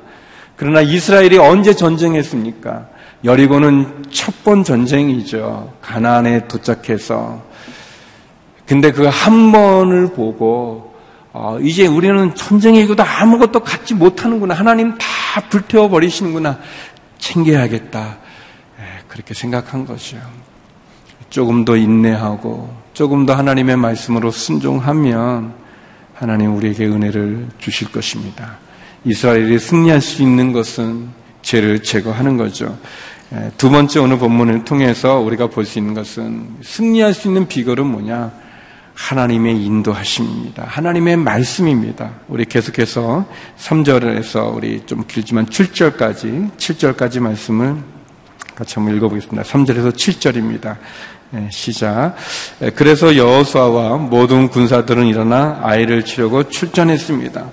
그러나 0.56 0.82
이스라엘이 0.82 1.38
언제 1.38 1.74
전쟁했습니까? 1.74 2.88
여리고는 3.24 4.06
첫 4.12 4.34
번 4.44 4.64
전쟁이죠. 4.64 5.74
가나안에 5.82 6.48
도착해서. 6.48 7.42
근데 8.66 8.92
그 8.92 9.08
한 9.10 9.52
번을 9.52 10.14
보고 10.14 10.96
어, 11.34 11.58
이제 11.62 11.86
우리는 11.86 12.34
전쟁에 12.34 12.80
이고도 12.82 13.04
아무것도 13.04 13.60
갖지 13.60 13.94
못하는구나. 13.94 14.54
하나님 14.54 14.98
다 14.98 15.06
불태워 15.42 15.90
버리시는구나. 15.90 16.60
챙겨야겠다. 17.18 18.18
예, 18.80 18.84
그렇게 19.08 19.34
생각한 19.34 19.86
거죠. 19.86 20.18
조금 21.30 21.66
더 21.66 21.76
인내하고 21.76 22.74
조금 22.94 23.26
더 23.26 23.34
하나님의 23.34 23.76
말씀으로 23.78 24.32
순종하면 24.32 25.54
하나님 26.14 26.56
우리에게 26.56 26.86
은혜를 26.86 27.48
주실 27.60 27.92
것입니다. 27.92 28.58
이스라엘이 29.04 29.60
승리할 29.60 30.02
수 30.02 30.22
있는 30.22 30.52
것은 30.52 31.10
죄를 31.42 31.84
제거하는 31.84 32.38
거죠. 32.38 32.78
두 33.58 33.70
번째 33.70 34.00
오늘 34.00 34.18
본문을 34.18 34.64
통해서 34.64 35.20
우리가 35.20 35.48
볼 35.48 35.66
수 35.66 35.80
있는 35.80 35.94
것은 35.94 36.58
승리할 36.64 37.14
수 37.14 37.28
있는 37.28 37.48
비결은 37.48 37.86
뭐냐? 37.86 38.32
하나님의 38.98 39.64
인도하심입니다. 39.64 40.66
하나님의 40.68 41.18
말씀입니다. 41.18 42.10
우리 42.28 42.46
계속해서 42.46 43.26
3절에서 43.60 44.56
우리 44.56 44.84
좀 44.88 45.06
길지만 45.08 45.46
7절까지, 45.46 46.58
7절까지 46.58 47.20
말씀을 47.20 47.76
같이 48.56 48.76
한번 48.76 48.98
읽어보겠습니다. 48.98 49.44
3절에서 49.44 49.94
7절입니다. 49.94 50.78
시작. 51.52 52.16
그래서 52.76 53.16
여호수아와 53.16 53.98
모든 53.98 54.48
군사들은 54.50 55.06
일어나 55.06 55.60
아이를 55.62 56.04
치려고 56.04 56.50
출전했습니다. 56.50 57.52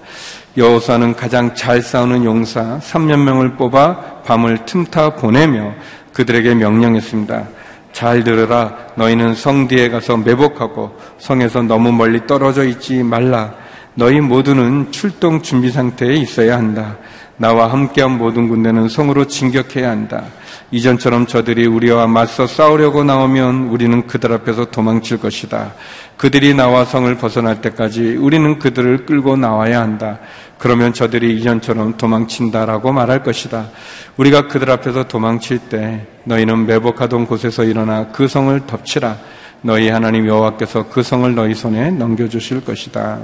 여호사는 0.57 1.15
가장 1.15 1.55
잘 1.55 1.83
싸우는 1.83 2.25
용사 2.25 2.81
3년 2.81 3.19
명을 3.19 3.57
뽑아 3.57 4.23
밤을 4.23 4.65
틈타 4.65 5.17
보내며 5.17 5.75
그들에게 6.15 6.55
명령했습니다. 6.55 7.49
잘 7.95 8.25
들으라 8.25 8.77
너희는 8.97 9.35
성 9.35 9.69
뒤에 9.69 9.89
가서 9.89 10.19
매복하고 10.19 10.99
성에서 11.19 11.63
너무 11.63 11.93
멀리 11.93 12.27
떨어져 12.27 12.65
있지 12.65 13.03
말라 13.03 13.55
너희 13.95 14.21
모두는 14.21 14.91
출동 14.91 15.41
준비 15.41 15.71
상태에 15.71 16.15
있어야 16.15 16.57
한다. 16.57 16.97
나와 17.37 17.73
함께한 17.73 18.19
모든 18.19 18.49
군대는 18.49 18.89
성으로 18.89 19.27
진격해야 19.27 19.89
한다. 19.89 20.25
이전처럼 20.73 21.27
저들이 21.27 21.67
우리와 21.67 22.09
맞서 22.09 22.47
싸우려고 22.47 23.05
나오면 23.05 23.69
우리는 23.69 24.07
그들 24.09 24.33
앞에서 24.33 24.67
도망칠 24.67 25.19
것이다. 25.19 25.75
그들이 26.17 26.55
나와 26.55 26.85
성을 26.85 27.13
벗어날 27.17 27.61
때까지 27.61 28.17
우리는 28.17 28.59
그들을 28.59 29.07
끌고 29.07 29.37
나와야 29.37 29.81
한다. 29.81 30.19
그러면 30.59 30.93
저들이 30.93 31.37
이전처럼 31.37 31.97
도망친다라고 31.97 32.93
말할 32.93 33.23
것이다. 33.23 33.71
우리가 34.17 34.49
그들 34.49 34.71
앞에서 34.71 35.09
도망칠 35.09 35.59
때 35.69 36.07
너희는 36.25 36.67
매복하던 36.67 37.27
곳에서 37.27 37.65
일어나 37.65 38.09
그 38.09 38.29
성을 38.29 38.59
덮치라. 38.67 39.19
너희 39.63 39.89
하나님 39.89 40.27
여호와께서 40.27 40.89
그 40.89 41.03
성을 41.03 41.35
너희 41.35 41.55
손에 41.55 41.91
넘겨주실 41.91 42.65
것이다. 42.65 43.19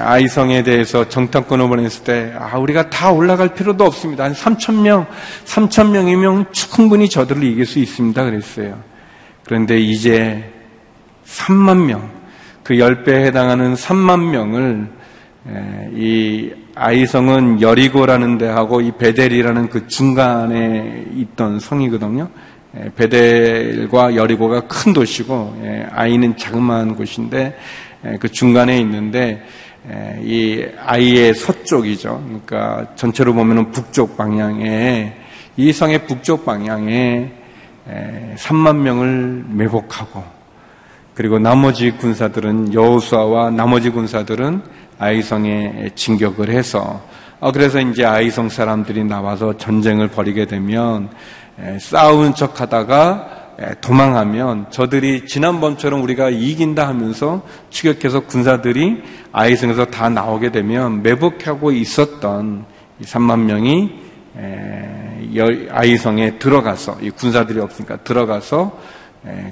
아이성에 0.00 0.62
대해서 0.62 1.08
정탐권을 1.08 1.68
보냈을 1.68 2.04
때, 2.04 2.34
아, 2.38 2.58
우리가 2.58 2.90
다 2.90 3.12
올라갈 3.12 3.54
필요도 3.54 3.84
없습니다. 3.84 4.24
한 4.24 4.32
3천명, 4.32 5.06
3천명이면 5.44 6.52
충분히 6.52 7.08
저들을 7.08 7.42
이길 7.44 7.66
수 7.66 7.78
있습니다. 7.78 8.24
그랬어요. 8.24 8.78
그런데 9.44 9.78
이제 9.78 10.52
3만 11.26 11.84
명, 11.84 12.10
그 12.62 12.74
10배에 12.74 13.26
해당하는 13.26 13.74
3만 13.74 14.30
명을 14.30 14.97
이 15.94 16.50
아이성은 16.74 17.60
여리고라는 17.60 18.38
데하고 18.38 18.80
이 18.80 18.92
베델이라는 18.92 19.68
그 19.68 19.86
중간에 19.88 21.06
있던 21.14 21.58
성이거든요. 21.58 22.28
베델과 22.96 24.14
여리고가 24.14 24.68
큰 24.68 24.92
도시고 24.92 25.60
아이는 25.90 26.36
자그마한 26.36 26.96
곳인데 26.96 27.56
그 28.20 28.28
중간에 28.28 28.78
있는데 28.80 29.42
이 30.22 30.64
아이의 30.84 31.34
서쪽이죠. 31.34 32.22
그러니까 32.24 32.94
전체로 32.94 33.32
보면 33.32 33.70
북쪽 33.70 34.16
방향에 34.16 35.14
이 35.56 35.72
성의 35.72 36.06
북쪽 36.06 36.44
방향에 36.44 37.32
3만 38.36 38.76
명을 38.76 39.44
매복하고 39.48 40.22
그리고 41.14 41.38
나머지 41.38 41.90
군사들은 41.90 42.74
여호수아와 42.74 43.50
나머지 43.50 43.90
군사들은 43.90 44.62
아이성에 44.98 45.90
진격을 45.94 46.50
해서 46.50 47.02
어, 47.40 47.52
그래서 47.52 47.78
이제 47.80 48.04
아이성 48.04 48.48
사람들이 48.48 49.04
나와서 49.04 49.56
전쟁을 49.56 50.08
벌이게 50.08 50.46
되면 50.46 51.10
싸우는 51.80 52.34
척 52.34 52.60
하다가 52.60 53.38
도망하면 53.80 54.70
저들이 54.70 55.26
지난번처럼 55.26 56.02
우리가 56.02 56.30
이긴다 56.30 56.86
하면서 56.86 57.42
추격해서 57.70 58.20
군사들이 58.20 59.02
아이성에서 59.32 59.86
다 59.86 60.08
나오게 60.08 60.52
되면 60.52 61.02
매복하고 61.02 61.72
있었던 61.72 62.64
3만 63.02 63.40
명이 63.40 63.90
아이성에 65.70 66.38
들어가서 66.38 66.98
이 67.02 67.10
군사들이 67.10 67.58
없으니까 67.60 67.98
들어가서 67.98 68.78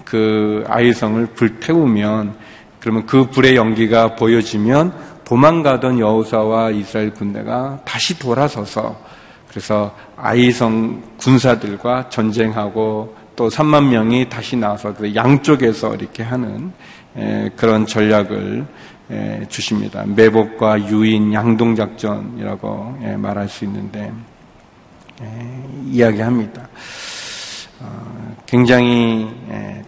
그 0.04 0.64
아이성을 0.68 1.26
불태우면 1.26 2.34
그러면 2.78 3.06
그 3.06 3.28
불의 3.30 3.56
연기가 3.56 4.14
보여지면 4.14 5.15
도망가던 5.26 5.98
여호사와 5.98 6.70
이스라엘 6.70 7.12
군대가 7.12 7.80
다시 7.84 8.16
돌아서서 8.16 8.96
그래서 9.48 9.92
아이성 10.16 11.02
군사들과 11.18 12.08
전쟁하고 12.08 13.16
또 13.34 13.48
3만 13.48 13.88
명이 13.88 14.28
다시 14.28 14.56
나와서 14.56 14.94
그 14.94 15.14
양쪽에서 15.14 15.96
이렇게 15.96 16.22
하는 16.22 16.72
그런 17.56 17.86
전략을 17.86 18.64
주십니다. 19.48 20.04
매복과 20.06 20.88
유인 20.88 21.32
양동작전이라고 21.32 22.98
말할 23.18 23.48
수 23.48 23.64
있는데 23.64 24.12
이야기합니다. 25.86 26.68
어, 27.80 28.36
굉장히 28.46 29.28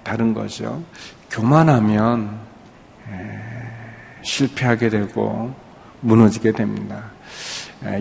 다른 0.03 0.35
거죠. 0.35 0.83
교만하면 1.31 2.38
실패하게 4.22 4.88
되고 4.88 5.54
무너지게 6.00 6.52
됩니다. 6.52 7.11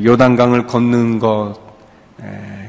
요단강을 0.04 0.68
걷는 0.68 1.20
것, 1.20 1.56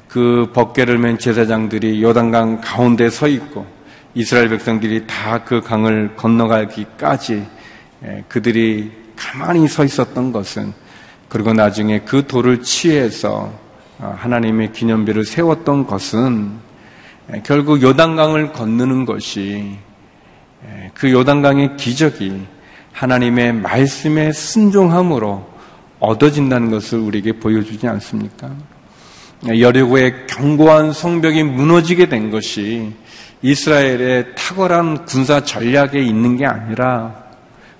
그 0.09 0.51
법계를 0.55 0.99
맨 0.99 1.19
제사장들이 1.19 2.03
요단강 2.03 2.61
가운데 2.61 3.09
서 3.11 3.29
있고 3.29 3.67
이스라엘 4.15 4.49
백성들이 4.49 5.07
다 5.07 5.45
그 5.45 5.61
강을 5.61 6.17
건너가기까지 6.17 7.47
그들이 8.29 8.93
가만히 9.17 9.69
서 9.69 9.85
있었던 9.85 10.33
것은 10.33 10.73
그리고 11.29 11.53
나중에 11.53 12.01
그 12.01 12.27
돌을 12.27 12.63
취해서 12.63 13.53
어, 13.99 14.15
하나님의 14.17 14.73
기념비를 14.73 15.25
세웠던 15.25 15.87
것은 15.87 16.53
결국 17.43 17.83
요단강을 17.83 18.53
건너는 18.53 19.05
것이 19.05 19.77
그 20.95 21.11
요단강의 21.13 21.77
기적이 21.77 22.47
하나님의 22.99 23.53
말씀에 23.53 24.33
순종함으로 24.33 25.47
얻어진다는 26.01 26.71
것을 26.71 26.99
우리에게 26.99 27.39
보여주지 27.39 27.87
않습니까? 27.87 28.51
여리고의 29.47 30.27
견고한 30.27 30.93
성벽이 30.93 31.45
무너지게 31.45 32.09
된 32.09 32.33
것이 32.33 32.93
이스라엘의 33.43 34.35
탁월한 34.35 35.05
군사 35.05 35.45
전략에 35.45 36.01
있는 36.01 36.37
게 36.37 36.45
아니라 36.45 37.23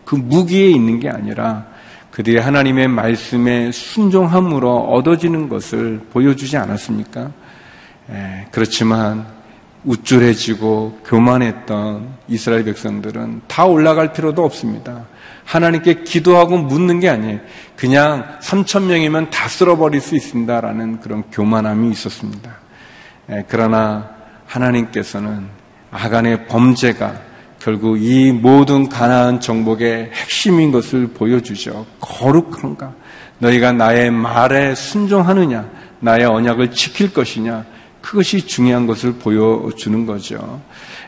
그 0.05 0.15
무기에 0.15 0.71
있는 0.71 1.01
게 1.01 1.09
아니라 1.09 1.67
그들이 2.13 2.39
하나님의 2.39 2.87
말씀에 2.87 3.73
순종함으로 3.73 4.73
얻어지는 4.73 5.49
것을 5.49 6.01
보여주지 6.13 6.57
않았습니까? 6.57 7.33
에, 8.11 8.47
그렇지만 8.53 9.27
우쭐해지고 9.89 11.01
교만했던 11.07 12.09
이스라엘 12.29 12.65
백성들은 12.65 13.43
다 13.49 13.65
올라갈 13.65 14.13
필요도 14.13 14.45
없습니다. 14.45 15.07
하나님께 15.45 16.03
기도하고 16.05 16.59
묻는 16.59 17.01
게 17.01 17.09
아니에요. 17.09 17.41
그냥 17.75 18.39
3천 18.43 18.85
명이면 18.85 19.31
다 19.31 19.49
쓸어버릴 19.49 20.03
수 20.03 20.15
있습니다라는 20.15 21.01
그런 21.01 21.23
교만함이 21.31 21.91
있었습니다. 21.91 22.57
그러나 23.49 24.11
하나님께서는 24.45 25.47
아간의 25.91 26.49
범죄가 26.49 27.23
결국 27.59 28.01
이 28.01 28.31
모든 28.31 28.91
가나안 28.91 29.41
정복의 29.41 30.11
핵심인 30.13 30.71
것을 30.71 31.09
보여주죠. 31.09 31.87
거룩한가? 32.01 32.93
너희가 33.39 33.73
나의 33.73 34.11
말에 34.11 34.75
순종하느냐? 34.75 35.67
나의 36.01 36.27
언약을 36.27 36.73
지킬 36.73 37.13
것이냐? 37.13 37.65
그것이 38.01 38.47
중요한 38.47 38.87
것을 38.87 39.15
보여주는 39.15 40.07
거죠. 40.07 40.61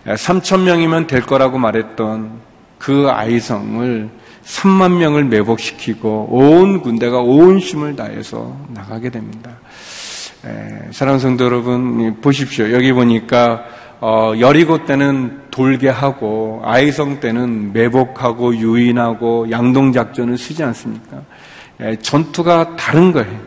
3천 0.07 0.63
명이면 0.63 1.07
될 1.07 1.23
거라고 1.23 1.59
말했던 1.59 2.41
그 2.79 3.09
아이성을 3.11 4.11
3만 4.45 4.97
명을 4.97 5.25
매복시키고 5.25 6.29
온 6.31 6.81
군대가 6.81 7.21
온 7.21 7.59
힘을 7.59 7.95
다해서 7.95 8.57
나가게 8.69 9.11
됩니다. 9.11 9.59
에, 10.45 10.91
사랑하는 10.93 11.21
성도 11.21 11.45
여러분 11.45 12.21
보십시오. 12.21 12.73
여기 12.73 12.93
보니까 12.93 13.65
어, 14.01 14.33
여리고 14.41 14.87
때는 14.87 15.43
돌게 15.51 15.91
하고 15.91 16.63
아이성 16.65 17.21
때는 17.21 17.75
매복하고 17.75 18.57
유인하고 18.57 19.51
양동 19.51 19.93
작전을 19.93 20.39
쓰지 20.39 20.65
않습니까? 20.65 21.23
에, 21.81 21.97
전투가 21.97 22.77
다른 22.77 23.13
거예요. 23.13 23.39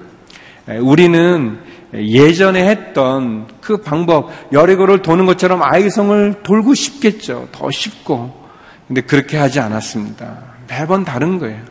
에, 0.69 0.77
우리는 0.77 1.59
예전에 1.93 2.67
했던 2.69 3.47
그 3.61 3.77
방법 3.77 4.31
여리고를 4.51 5.01
도는 5.01 5.25
것처럼 5.25 5.61
아이성을 5.61 6.41
돌고 6.43 6.73
싶겠죠. 6.73 7.49
더 7.51 7.69
쉽고. 7.69 8.43
근데 8.87 9.01
그렇게 9.01 9.37
하지 9.37 9.59
않았습니다. 9.59 10.37
매번 10.67 11.05
다른 11.05 11.39
거예요. 11.39 11.61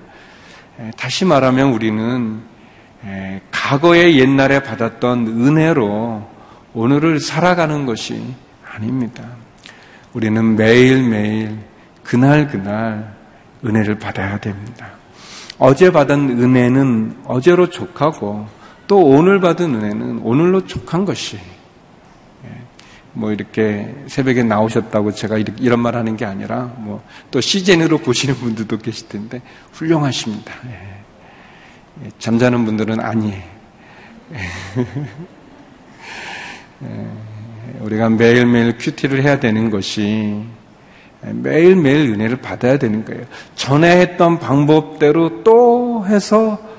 다시 0.97 1.25
말하면 1.25 1.73
우리는 1.73 2.41
과거의 3.51 4.19
옛날에 4.19 4.63
받았던 4.63 5.27
은혜로 5.27 6.31
오늘을 6.75 7.21
살아가는 7.21 7.85
것이 7.85 8.23
아닙니다. 8.65 9.25
우리는 10.13 10.57
매일매일 10.57 11.59
그날그날 12.03 13.15
은혜를 13.65 13.99
받아야 13.99 14.39
됩니다. 14.39 14.87
어제 15.59 15.93
받은 15.93 16.43
은혜는 16.43 17.19
어제로 17.25 17.69
족하고 17.69 18.47
또 18.87 19.05
오늘 19.05 19.41
받은 19.41 19.75
은혜는 19.75 20.19
오늘로 20.23 20.67
족한 20.67 21.05
것이 21.05 21.39
뭐 23.15 23.31
이렇게 23.31 23.95
새벽에 24.07 24.43
나오셨다고 24.43 25.13
제가 25.13 25.37
이런 25.37 25.81
말 25.81 25.97
하는 25.97 26.17
게 26.17 26.25
아니라 26.25 26.73
뭐 26.79 27.03
또 27.33 27.41
시즌으로 27.41 27.99
보시는 27.99 28.37
분들도 28.37 28.79
계실 28.79 29.09
텐데 29.09 29.43
훌륭하십니다. 29.73 30.53
예. 30.67 32.05
예 32.05 32.11
잠자는 32.19 32.65
분들은 32.65 33.01
아니에요. 33.01 33.43
예, 36.85 37.07
우리가 37.81 38.11
매일매일 38.11 38.77
큐티를 38.79 39.23
해야 39.23 39.41
되는 39.41 39.71
것이 39.71 40.43
매일매일 41.23 42.13
은혜를 42.13 42.37
받아야 42.39 42.79
되는 42.79 43.05
거예요. 43.05 43.25
전에 43.55 44.01
했던 44.01 44.39
방법대로 44.39 45.43
또 45.43 46.05
해서 46.07 46.72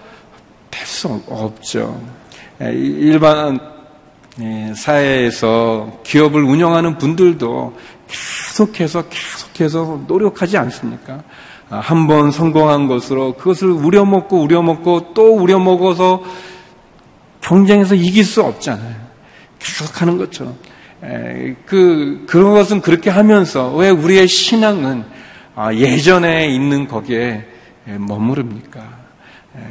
될 0.74 0.86
수 0.88 1.22
없죠. 1.28 2.02
일반 2.60 3.60
사회에서 4.76 6.00
기업을 6.04 6.44
운영하는 6.44 6.98
분들도 6.98 7.78
계속해서 8.08 9.04
계속해서 9.10 10.06
노력하지 10.08 10.58
않습니까? 10.58 11.24
아, 11.70 11.80
한번 11.80 12.32
성공한 12.32 12.88
것으로 12.88 13.36
그것을 13.36 13.70
우려먹고 13.70 14.42
우려먹고 14.42 15.14
또 15.14 15.36
우려먹어서 15.36 16.24
경쟁에서 17.42 17.96
이길 17.96 18.24
수 18.24 18.42
없잖아요. 18.42 18.96
계속 19.60 20.02
하는 20.02 20.18
것처럼. 20.18 20.56
그, 21.66 22.26
그런 22.28 22.54
것은 22.54 22.82
그렇게 22.82 23.10
하면서 23.10 23.74
왜 23.76 23.90
우리의 23.90 24.28
신앙은 24.28 25.04
아, 25.56 25.74
예전에 25.74 26.48
있는 26.48 26.88
거기에 26.88 27.46
머무릅니까? 27.86 29.03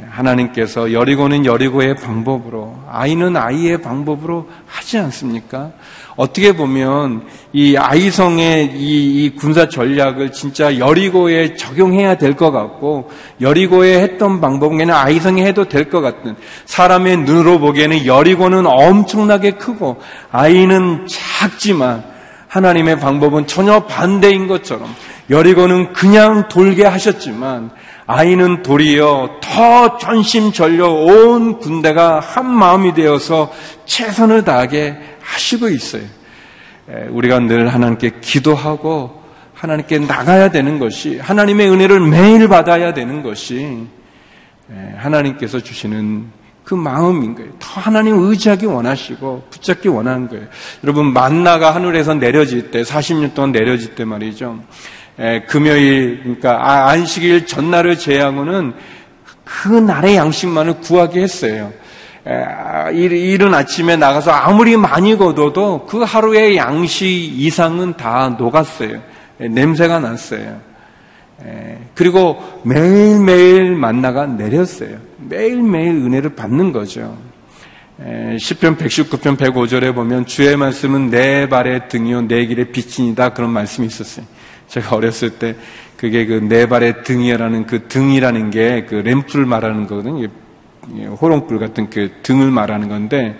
하나님께서 0.09 0.93
여리고는 0.93 1.45
여리고의 1.45 1.95
방법으로, 1.95 2.77
아이는 2.89 3.35
아이의 3.35 3.81
방법으로 3.81 4.47
하지 4.65 4.97
않습니까? 4.99 5.71
어떻게 6.15 6.55
보면 6.55 7.23
이 7.51 7.75
아이성의 7.75 8.77
이, 8.77 9.25
이 9.25 9.35
군사 9.35 9.67
전략을 9.67 10.31
진짜 10.31 10.77
여리고에 10.77 11.55
적용해야 11.55 12.15
될 12.17 12.35
것 12.35 12.51
같고, 12.51 13.09
여리고에 13.41 13.99
했던 14.01 14.39
그냥 14.39 14.97
아이성에 14.97 15.45
해도 15.45 15.67
될 15.67 15.89
것 15.89 15.99
같은, 15.99 16.35
사람의 16.65 17.17
눈으로 17.17 17.59
보기에는 17.59 18.05
여리고는 18.05 18.65
엄청나게 18.65 19.51
크고, 19.51 19.97
아이는 20.31 21.07
작지만, 21.07 22.03
하나님의 22.47 22.99
방법은 22.99 23.47
전혀 23.47 23.81
반대인 23.85 24.47
것처럼, 24.47 24.87
여리고는 25.29 25.91
그냥 25.91 26.47
돌게 26.47 26.85
하셨지만, 26.85 27.71
아이는 28.05 28.63
도리어 28.63 29.39
더 29.41 29.97
전심전력 29.97 30.91
온 30.91 31.59
군대가 31.59 32.19
한 32.19 32.49
마음이 32.49 32.93
되어서 32.93 33.51
최선을 33.85 34.43
다하게 34.43 34.97
하시고 35.21 35.69
있어요. 35.69 36.03
우리가 37.09 37.39
늘 37.39 37.73
하나님께 37.73 38.19
기도하고 38.21 39.23
하나님께 39.53 39.99
나가야 39.99 40.51
되는 40.51 40.79
것이 40.79 41.17
하나님의 41.19 41.69
은혜를 41.71 42.01
매일 42.01 42.49
받아야 42.49 42.93
되는 42.93 43.23
것이 43.23 43.87
하나님께서 44.97 45.61
주시는 45.61 46.43
그 46.65 46.73
마음인 46.75 47.35
거예요. 47.35 47.51
더 47.59 47.81
하나님 47.81 48.17
의지하기 48.19 48.65
원하시고 48.65 49.47
붙잡기 49.49 49.87
원하는 49.87 50.27
거예요. 50.27 50.45
여러분 50.83 51.13
만나가 51.13 51.73
하늘에서 51.75 52.13
내려질 52.13 52.71
때 52.71 52.81
40년 52.83 53.33
동안 53.33 53.51
내려질 53.51 53.95
때 53.95 54.05
말이죠. 54.05 54.59
금요일 55.47 56.21
그러니까 56.23 56.59
아, 56.59 56.89
안식일 56.89 57.45
전날을 57.45 57.97
제외하고는 57.99 58.73
그 59.43 59.67
날의 59.67 60.15
양식만을 60.15 60.81
구하게 60.81 61.21
했어요. 61.21 61.71
이른 62.93 63.53
아침에 63.53 63.97
나가서 63.97 64.31
아무리 64.31 64.77
많이 64.77 65.17
걷어도 65.17 65.85
그 65.85 66.01
하루의 66.01 66.57
양식 66.57 67.05
이상은 67.05 67.95
다 67.97 68.35
녹았어요. 68.37 69.01
냄새가 69.37 69.99
났어요. 69.99 70.61
그리고 71.93 72.41
매일매일 72.63 73.75
만나가 73.75 74.25
내렸어요. 74.25 74.97
매일매일 75.17 75.89
은혜를 75.89 76.35
받는 76.35 76.71
거죠. 76.71 77.17
10편 77.99 78.77
119편 78.77 79.37
105절에 79.37 79.93
보면 79.93 80.25
주의 80.25 80.55
말씀은 80.57 81.09
내 81.09 81.47
발의 81.47 81.89
등이요 81.89 82.23
내 82.23 82.45
길의 82.45 82.71
빛이니다 82.71 83.29
그런 83.33 83.51
말씀이 83.51 83.85
있었어요. 83.85 84.25
제가 84.73 84.95
어렸을 84.95 85.31
때 85.31 85.55
그게 85.97 86.25
그 86.25 86.41
네 86.41 86.65
발의 86.67 87.03
등이라는 87.03 87.65
그 87.65 87.87
등이라는 87.87 88.49
게 88.49 88.85
그 88.89 88.95
램프를 88.95 89.45
말하는 89.45 89.87
거거든요. 89.87 90.27
호롱불 91.21 91.59
같은 91.59 91.89
그 91.89 92.11
등을 92.23 92.51
말하는 92.51 92.89
건데 92.89 93.37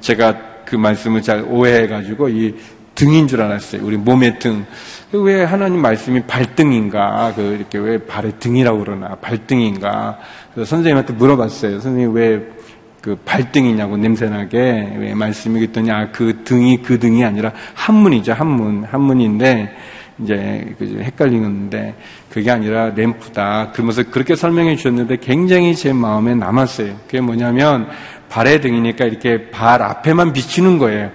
제가 0.00 0.36
그 0.64 0.76
말씀을 0.76 1.22
잘 1.22 1.44
오해해가지고 1.48 2.28
이 2.28 2.54
등인 2.94 3.26
줄 3.26 3.40
알았어요. 3.40 3.82
우리 3.84 3.96
몸의 3.96 4.38
등. 4.38 4.66
그왜 5.10 5.44
하나님 5.44 5.80
말씀이 5.80 6.22
발등인가? 6.26 7.32
그 7.34 7.56
이렇게 7.58 7.78
왜 7.78 7.98
발의 7.98 8.34
등이라고 8.38 8.78
그러나? 8.80 9.14
발등인가? 9.16 10.18
그래서 10.52 10.68
선생님한테 10.68 11.14
물어봤어요. 11.14 11.80
선생님 11.80 12.14
왜 12.14 12.62
그 13.02 13.16
발등이냐고 13.24 13.96
냄새나게 13.96 14.94
왜 14.96 15.12
말씀이 15.12 15.58
그랬더니 15.58 15.90
아 15.90 16.12
그 16.12 16.44
등이 16.44 16.82
그 16.82 17.00
등이 17.00 17.24
아니라 17.24 17.52
한문이죠 17.74 18.32
한문 18.32 18.84
한문인데 18.84 19.74
이제 20.20 20.74
헷갈리는데 20.80 21.94
그게 22.30 22.50
아니라 22.50 22.90
램프다. 22.94 23.70
그러면서 23.72 24.02
그렇게 24.04 24.36
설명해 24.36 24.76
주셨는데 24.76 25.16
굉장히 25.16 25.74
제 25.74 25.92
마음에 25.92 26.34
남았어요. 26.34 26.94
그게 27.06 27.20
뭐냐면 27.20 27.88
발의 28.28 28.60
등이니까 28.60 29.04
이렇게 29.04 29.50
발 29.50 29.82
앞에만 29.82 30.32
비치는 30.32 30.78
거예요. 30.78 31.10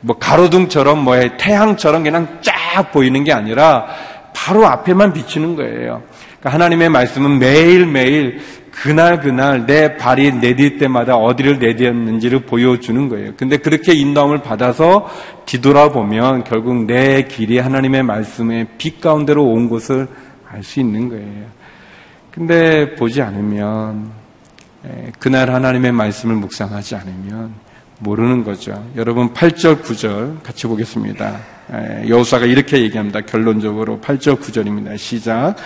뭐 0.00 0.16
가로등처럼 0.18 1.04
뭐 1.04 1.16
태양처럼 1.36 2.02
그냥 2.02 2.38
쫙 2.40 2.90
보이는 2.92 3.22
게 3.24 3.32
아니라 3.32 3.86
바로 4.34 4.66
앞에만 4.66 5.12
비치는 5.12 5.56
거예요. 5.56 6.02
그러니까 6.40 6.50
하나님의 6.54 6.88
말씀은 6.88 7.38
매일매일 7.38 8.40
그날 8.70 9.20
그날 9.20 9.66
내 9.66 9.96
발이 9.96 10.32
내딜 10.34 10.78
때마다 10.78 11.16
어디를 11.16 11.58
내디었는지를 11.58 12.40
보여주는 12.46 13.08
거예요. 13.08 13.32
근데 13.36 13.56
그렇게 13.56 13.92
인도함을 13.92 14.42
받아서 14.42 15.10
뒤돌아보면 15.46 16.44
결국 16.44 16.86
내 16.86 17.22
길이 17.22 17.58
하나님의 17.58 18.02
말씀의 18.02 18.68
빛 18.78 19.00
가운데로 19.00 19.44
온 19.44 19.68
것을 19.68 20.08
알 20.48 20.62
수 20.62 20.80
있는 20.80 21.08
거예요. 21.08 21.46
근데 22.30 22.94
보지 22.94 23.20
않으면 23.22 24.10
그날 25.18 25.50
하나님의 25.50 25.92
말씀을 25.92 26.36
묵상하지 26.36 26.96
않으면 26.96 27.52
모르는 28.00 28.44
거죠. 28.44 28.82
여러분 28.96 29.32
8절 29.32 29.82
9절 29.82 30.42
같이 30.42 30.66
보겠습니다. 30.66 31.38
여호사가 32.08 32.46
이렇게 32.46 32.80
얘기합니다. 32.80 33.20
결론적으로 33.20 34.00
8절 34.00 34.40
9절입니다. 34.40 34.98
시작. 34.98 35.56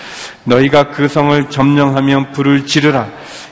너희가 0.44 0.90
그 0.90 1.08
성을 1.08 1.48
점령하면 1.48 2.32
불을 2.32 2.66
지르라. 2.66 3.08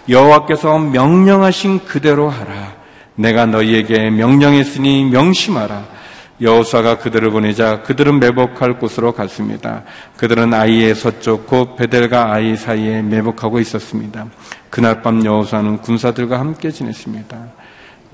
여호와께서 0.09 0.79
명령하신 0.79 1.85
그대로 1.85 2.29
하라. 2.29 2.75
내가 3.15 3.47
너희에게 3.47 4.11
명령했으니 4.11 5.05
명심하라. 5.05 6.03
여호사가 6.41 6.99
그들을 6.99 7.31
보내자 7.31 7.83
그들은 7.83 8.19
매복할 8.19 8.79
곳으로 8.79 9.13
갔습니다. 9.13 9.85
그들은 10.17 10.53
아이의 10.53 10.97
서쪽 10.97 11.47
곧 11.47 11.77
베델과 11.77 12.33
아이 12.33 12.57
사이에 12.57 13.01
매복하고 13.01 13.61
있었습니다. 13.61 14.27
그날 14.69 15.03
밤 15.03 15.25
여호사는 15.25 15.79
군사들과 15.79 16.41
함께 16.41 16.71
지냈습니다. 16.71 17.62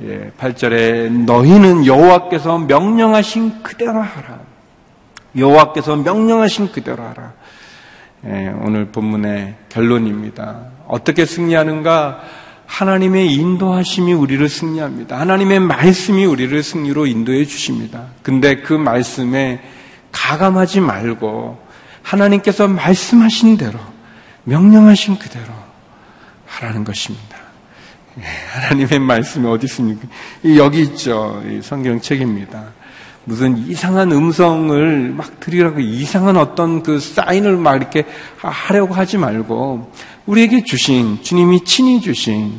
예, 0.03 0.31
8절에 0.39 1.11
너희는 1.25 1.87
여호와께서 1.87 2.59
명령하신 2.59 3.63
그대로 3.63 4.01
하라. 4.01 4.41
여호와께서 5.37 5.97
명령하신 5.97 6.73
그대로 6.73 7.03
하라. 7.03 7.33
예, 8.27 8.53
오늘 8.63 8.87
본문의 8.87 9.57
결론입니다. 9.69 10.67
어떻게 10.87 11.25
승리하는가? 11.25 12.21
하나님의 12.67 13.33
인도하심이 13.33 14.13
우리를 14.13 14.47
승리합니다. 14.49 15.19
하나님의 15.19 15.61
말씀이 15.61 16.27
우리를 16.27 16.63
승리로 16.63 17.07
인도해 17.07 17.45
주십니다. 17.47 18.09
근데 18.23 18.57
그 18.61 18.75
말씀에 18.75 19.61
가감하지 20.13 20.81
말고 20.81 21.59
하나님께서 22.03 22.69
말씀하신 22.69 23.57
대로 23.57 23.79
명령하신 24.45 25.19
그대로 25.19 25.47
하라는 26.47 26.85
것입니다. 26.85 27.38
예, 28.19 28.23
하나님의 28.53 28.99
말씀이 28.99 29.47
어디 29.47 29.67
있습니까? 29.67 30.09
여기 30.57 30.83
있죠. 30.83 31.43
성경책입니다. 31.63 32.65
무슨 33.25 33.59
이상한 33.59 34.11
음성을 34.11 35.11
막 35.11 35.39
드리라고 35.41 35.81
이상한 35.81 36.37
어떤 36.37 36.83
그 36.83 36.99
사인을 36.99 37.57
막 37.59 37.77
이렇게 37.77 38.05
하려고 38.39 38.95
하지 38.95 39.19
말고 39.19 39.93
우리에게 40.27 40.65
주신 40.65 41.23
주님이 41.23 41.65
친히 41.65 42.01
주신 42.01 42.59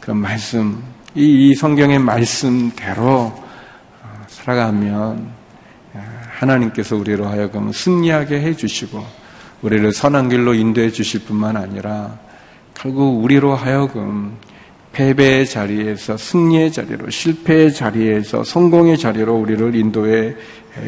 그런 0.00 0.18
말씀 0.18 0.82
이, 1.14 1.50
이 1.50 1.54
성경의 1.54 1.98
말씀대로 1.98 3.04
어, 3.04 4.26
살아가면 4.28 5.44
하나님께서 6.38 6.96
우리로 6.96 7.26
하여금 7.26 7.72
승리하게 7.72 8.40
해주시고 8.40 9.04
우리를 9.62 9.92
선한 9.92 10.28
길로 10.28 10.54
인도해 10.54 10.90
주실 10.90 11.24
뿐만 11.24 11.56
아니라 11.56 12.18
결국 12.74 13.22
우리로 13.22 13.54
하여금 13.54 14.36
패배의 14.94 15.46
자리에서 15.46 16.16
승리의 16.16 16.72
자리로 16.72 17.10
실패의 17.10 17.74
자리에서 17.74 18.44
성공의 18.44 18.96
자리로 18.96 19.34
우리를 19.34 19.74
인도해 19.74 20.34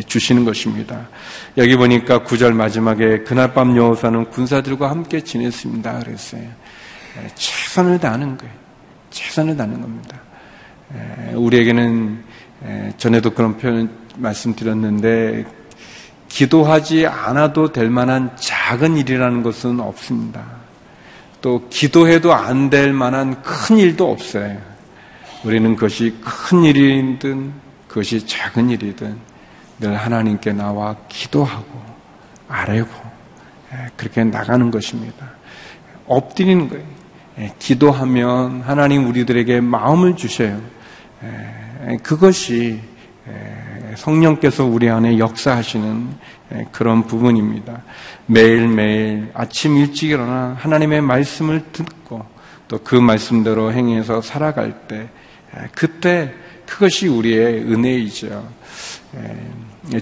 주시는 0.07 0.45
것입니다. 0.45 1.09
여기 1.57 1.77
보니까 1.77 2.23
구절 2.23 2.55
마지막에 2.55 3.25
그날 3.25 3.53
밤 3.53 3.77
여호사는 3.77 4.31
군사들과 4.31 4.91
함께 4.91 5.21
지냈습니다. 5.21 5.99
그랬어요. 5.99 6.43
최선을 7.35 7.99
다하는 7.99 8.39
거예요. 8.39 8.55
최선을 9.11 9.57
다하는 9.57 9.81
겁니다. 9.81 10.21
우리에게는 11.35 12.23
전에도 12.97 13.31
그런 13.35 13.57
표현 13.57 13.91
말씀드렸는데 14.17 15.45
기도하지 16.29 17.07
않아도 17.07 17.73
될 17.73 17.91
만한 17.91 18.31
작은 18.37 18.97
일이라는 18.99 19.43
것은 19.43 19.81
없습니다. 19.81 20.45
또 21.47 21.63
기도해도 21.71 22.35
안 22.35 22.71
될 22.71 22.93
만한 22.93 23.41
큰 23.41 23.77
일도 23.79 24.11
없어요. 24.11 24.59
우리는 25.45 25.77
그것이 25.77 26.17
큰 26.21 26.65
일이든 26.65 27.53
그것이 27.87 28.27
작은 28.27 28.69
일이든 28.71 29.17
늘 29.79 29.95
하나님께 29.95 30.53
나와 30.55 30.97
기도하고 31.09 31.81
아뢰고 32.49 32.91
예, 33.75 33.77
그렇게 33.97 34.25
나가는 34.25 34.69
것입니다. 34.73 35.25
엎드리는 36.09 36.69
거예요. 36.69 36.85
예, 37.39 37.55
기도하면 37.61 38.63
하나님 38.63 39.07
우리들에게 39.07 39.61
마음을 39.61 40.17
주셔요. 40.17 40.61
예, 41.23 41.97
그것이 42.03 42.81
성령께서 43.97 44.65
우리 44.65 44.89
안에 44.89 45.19
역사하시는 45.19 46.09
그런 46.73 47.07
부분입니다. 47.07 47.83
매일매일 48.27 49.31
아침 49.35 49.77
일찍 49.77 50.11
일어나 50.11 50.57
하나님의 50.59 51.01
말씀을 51.01 51.65
듣고 51.73 52.25
또 52.69 52.79
그 52.83 52.97
말씀대로 52.97 53.73
행해서 53.73 54.21
살아갈 54.21 54.87
때 54.89 55.09
그때 55.73 56.33
그것이 56.67 57.07
우리의 57.07 57.63
은혜이죠. 57.63 58.49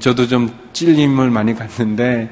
저도 0.00 0.26
좀 0.26 0.50
찔림을 0.72 1.30
많이 1.30 1.54
갖는데 1.54 2.30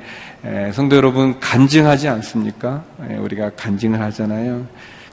성도 0.73 0.97
여러분 0.97 1.39
간증하지 1.39 2.09
않습니까? 2.09 2.83
우리가 3.19 3.51
간증을 3.57 4.01
하잖아요. 4.01 4.67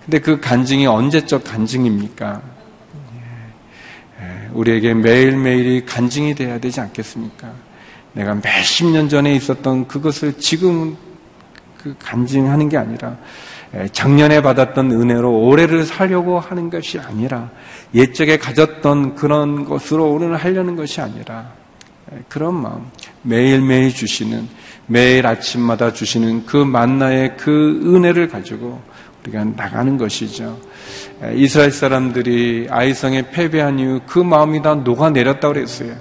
근데 0.06 0.20
그 0.20 0.40
간증이 0.40 0.88
언제적 0.88 1.44
간증입니까? 1.44 2.42
우리에게 4.54 4.94
매일매일이 4.94 5.86
간증이 5.86 6.36
돼야 6.36 6.60
되지 6.60 6.82
않겠습니까? 6.82 7.52
내가 8.14 8.36
몇십 8.36 8.88
년 8.88 9.10
전에 9.10 9.34
있었던 9.36 9.88
그것을 9.88 10.38
지금 10.40 10.98
그 11.78 11.96
간증하는 12.00 12.70
게 12.70 12.78
아니라 12.78 13.18
작년에 13.92 14.42
받았던 14.42 14.92
은혜로 14.92 15.32
올해를 15.32 15.86
살려고 15.86 16.40
하는 16.40 16.70
것이 16.70 17.00
아니라 17.00 17.50
옛적에 17.94 18.38
가졌던 18.38 19.16
그런 19.16 19.66
것으로 19.66 20.12
오늘 20.12 20.36
하려는 20.36 20.76
것이 20.76 21.00
아니라 21.02 21.52
그런 22.28 22.56
마음 22.56 22.86
매일매일 23.22 23.94
주시는 23.94 24.48
매일 24.88 25.28
아침마다 25.28 25.94
주시는 25.94 26.48
그 26.48 26.58
만나의 26.58 27.38
그 27.38 27.80
은혜를 27.84 28.28
가지고 28.28 28.82
우리가 29.30 29.44
나가는 29.56 29.98
것이죠. 29.98 30.58
이스라엘 31.36 31.72
사람들이 31.72 32.68
아이성에 32.70 33.30
패배한 33.32 33.80
이후 33.80 34.00
그 34.06 34.20
마음이 34.20 34.62
다 34.62 34.76
녹아내렸다고 34.76 35.54
그랬어요. 35.54 35.94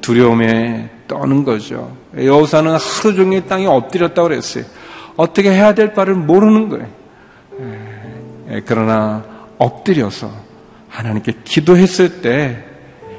두려움에 0.00 0.90
떠는 1.06 1.44
거죠. 1.44 1.94
여호사는 2.16 2.70
하루 2.70 3.14
종일 3.14 3.46
땅에 3.46 3.66
엎드렸다고 3.66 4.28
그랬어요. 4.28 4.64
어떻게 5.16 5.50
해야 5.50 5.74
될 5.74 5.92
바를 5.92 6.14
모르는 6.14 6.68
거예요. 6.68 6.86
그러나 8.64 9.24
엎드려서 9.58 10.30
하나님께 10.88 11.34
기도했을 11.44 12.22
때 12.22 12.64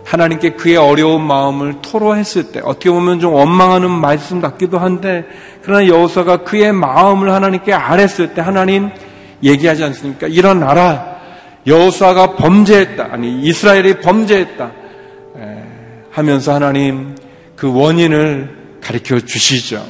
하나님께 0.05 0.51
그의 0.51 0.77
어려운 0.77 1.23
마음을 1.23 1.81
토로했을 1.81 2.51
때 2.51 2.61
어떻게 2.63 2.91
보면 2.91 3.19
좀 3.19 3.33
원망하는 3.33 3.89
말씀 3.89 4.39
같기도 4.39 4.77
한데 4.77 5.25
그러나 5.63 5.87
여호사가 5.87 6.43
그의 6.43 6.73
마음을 6.73 7.31
하나님께 7.31 7.73
아랬을 7.73 8.35
때 8.35 8.41
하나님 8.41 8.91
얘기하지 9.43 9.83
않습니까? 9.85 10.27
일어나라. 10.27 11.15
여호사가 11.67 12.35
범죄했다. 12.35 13.09
아니 13.11 13.41
이스라엘이 13.41 13.99
범죄했다. 14.01 14.71
하면서 16.11 16.53
하나님 16.53 17.15
그 17.55 17.73
원인을 17.73 18.55
가르쳐 18.81 19.19
주시죠. 19.19 19.85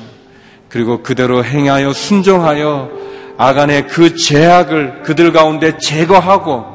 그리고 0.70 1.04
그대로 1.04 1.44
행하여 1.44 1.94
순종하여 1.94 2.90
아간의 3.38 3.88
그 3.88 4.16
죄악을 4.16 5.04
그들 5.04 5.32
가운데 5.32 5.78
제거하고 5.78 6.66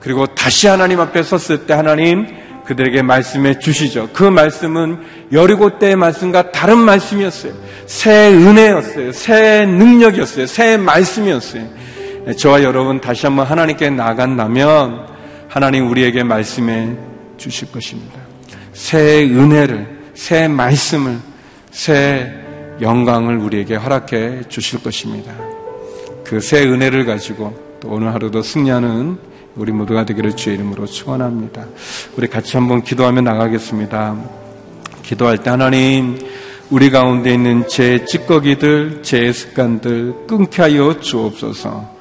그리고 0.00 0.26
다시 0.26 0.66
하나님 0.68 1.00
앞에 1.00 1.22
섰을 1.22 1.66
때 1.66 1.74
하나님 1.74 2.26
그들에게 2.64 3.02
말씀해 3.02 3.58
주시죠. 3.58 4.10
그 4.12 4.22
말씀은 4.24 4.98
여리고 5.32 5.78
때의 5.78 5.96
말씀과 5.96 6.52
다른 6.52 6.78
말씀이었어요. 6.78 7.52
새 7.86 8.28
은혜였어요. 8.32 9.12
새 9.12 9.66
능력이었어요. 9.66 10.46
새 10.46 10.76
말씀이었어요. 10.76 11.66
저와 12.36 12.62
여러분 12.62 13.00
다시 13.00 13.26
한번 13.26 13.46
하나님께 13.46 13.90
나간다면 13.90 15.06
하나님 15.48 15.90
우리에게 15.90 16.22
말씀해 16.22 16.96
주실 17.36 17.72
것입니다. 17.72 18.20
새 18.72 19.24
은혜를, 19.24 20.02
새 20.14 20.48
말씀을, 20.48 21.18
새 21.70 22.32
영광을 22.80 23.38
우리에게 23.38 23.74
허락해 23.74 24.42
주실 24.48 24.82
것입니다. 24.82 25.32
그 26.24 26.40
새 26.40 26.64
은혜를 26.64 27.04
가지고 27.04 27.54
또 27.80 27.90
오늘 27.90 28.14
하루도 28.14 28.40
승리하는 28.42 29.18
우리 29.54 29.70
모두가 29.72 30.06
되기를 30.06 30.34
주의 30.34 30.56
이름으로 30.56 30.86
축원합니다. 30.86 31.66
우리 32.16 32.26
같이 32.26 32.56
한번 32.56 32.82
기도하며 32.82 33.20
나가겠습니다. 33.20 34.16
기도할 35.02 35.38
때 35.38 35.50
하나님 35.50 36.18
우리 36.70 36.88
가운데 36.88 37.34
있는 37.34 37.68
제 37.68 38.06
찌꺼기들, 38.06 39.02
제 39.02 39.30
습관들 39.30 40.26
끊게 40.26 40.62
하여 40.62 40.98
주옵소서. 40.98 41.91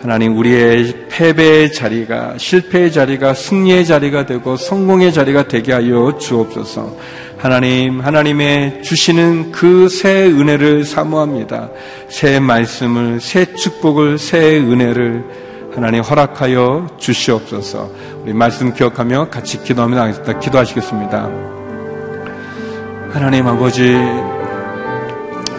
하나님 0.00 0.36
우리의 0.36 1.06
패배의 1.08 1.72
자리가 1.72 2.34
실패의 2.38 2.92
자리가 2.92 3.34
승리의 3.34 3.84
자리가 3.84 4.26
되고 4.26 4.56
성공의 4.56 5.12
자리가 5.12 5.48
되게 5.48 5.72
하여 5.72 6.16
주옵소서. 6.18 6.96
하나님, 7.36 8.00
하나님의 8.00 8.82
주시는 8.82 9.52
그 9.52 9.88
새 9.88 10.26
은혜를 10.26 10.84
사모합니다. 10.84 11.70
새 12.08 12.38
말씀을, 12.38 13.20
새 13.20 13.54
축복을, 13.54 14.18
새 14.18 14.58
은혜를 14.58 15.24
하나님 15.74 16.02
허락하여 16.02 16.88
주시옵소서. 16.98 17.90
우리 18.22 18.32
말씀 18.32 18.72
기억하며 18.72 19.30
같이 19.30 19.62
기도하며 19.62 19.96
나가겠습니다. 19.96 20.38
기도하시겠습니다. 20.38 21.30
하나님 23.10 23.46
아버지, 23.46 23.96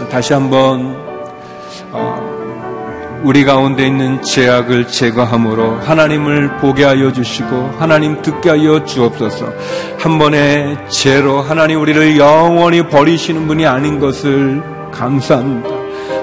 다시 0.10 0.34
한번 0.34 0.96
어, 1.92 2.29
우리 3.22 3.44
가운데 3.44 3.86
있는 3.86 4.22
죄악을 4.22 4.88
제거함으로 4.88 5.80
하나님을 5.82 6.58
보게 6.58 6.86
하여 6.86 7.12
주시고 7.12 7.76
하나님 7.78 8.22
듣게 8.22 8.50
하여 8.50 8.84
주옵소서. 8.86 9.54
한 9.98 10.18
번의 10.18 10.78
죄로 10.90 11.42
하나님 11.42 11.82
우리를 11.82 12.18
영원히 12.18 12.82
버리시는 12.88 13.48
분이 13.48 13.66
아닌 13.66 14.00
것을 14.00 14.64
감사합니다. 14.92 15.70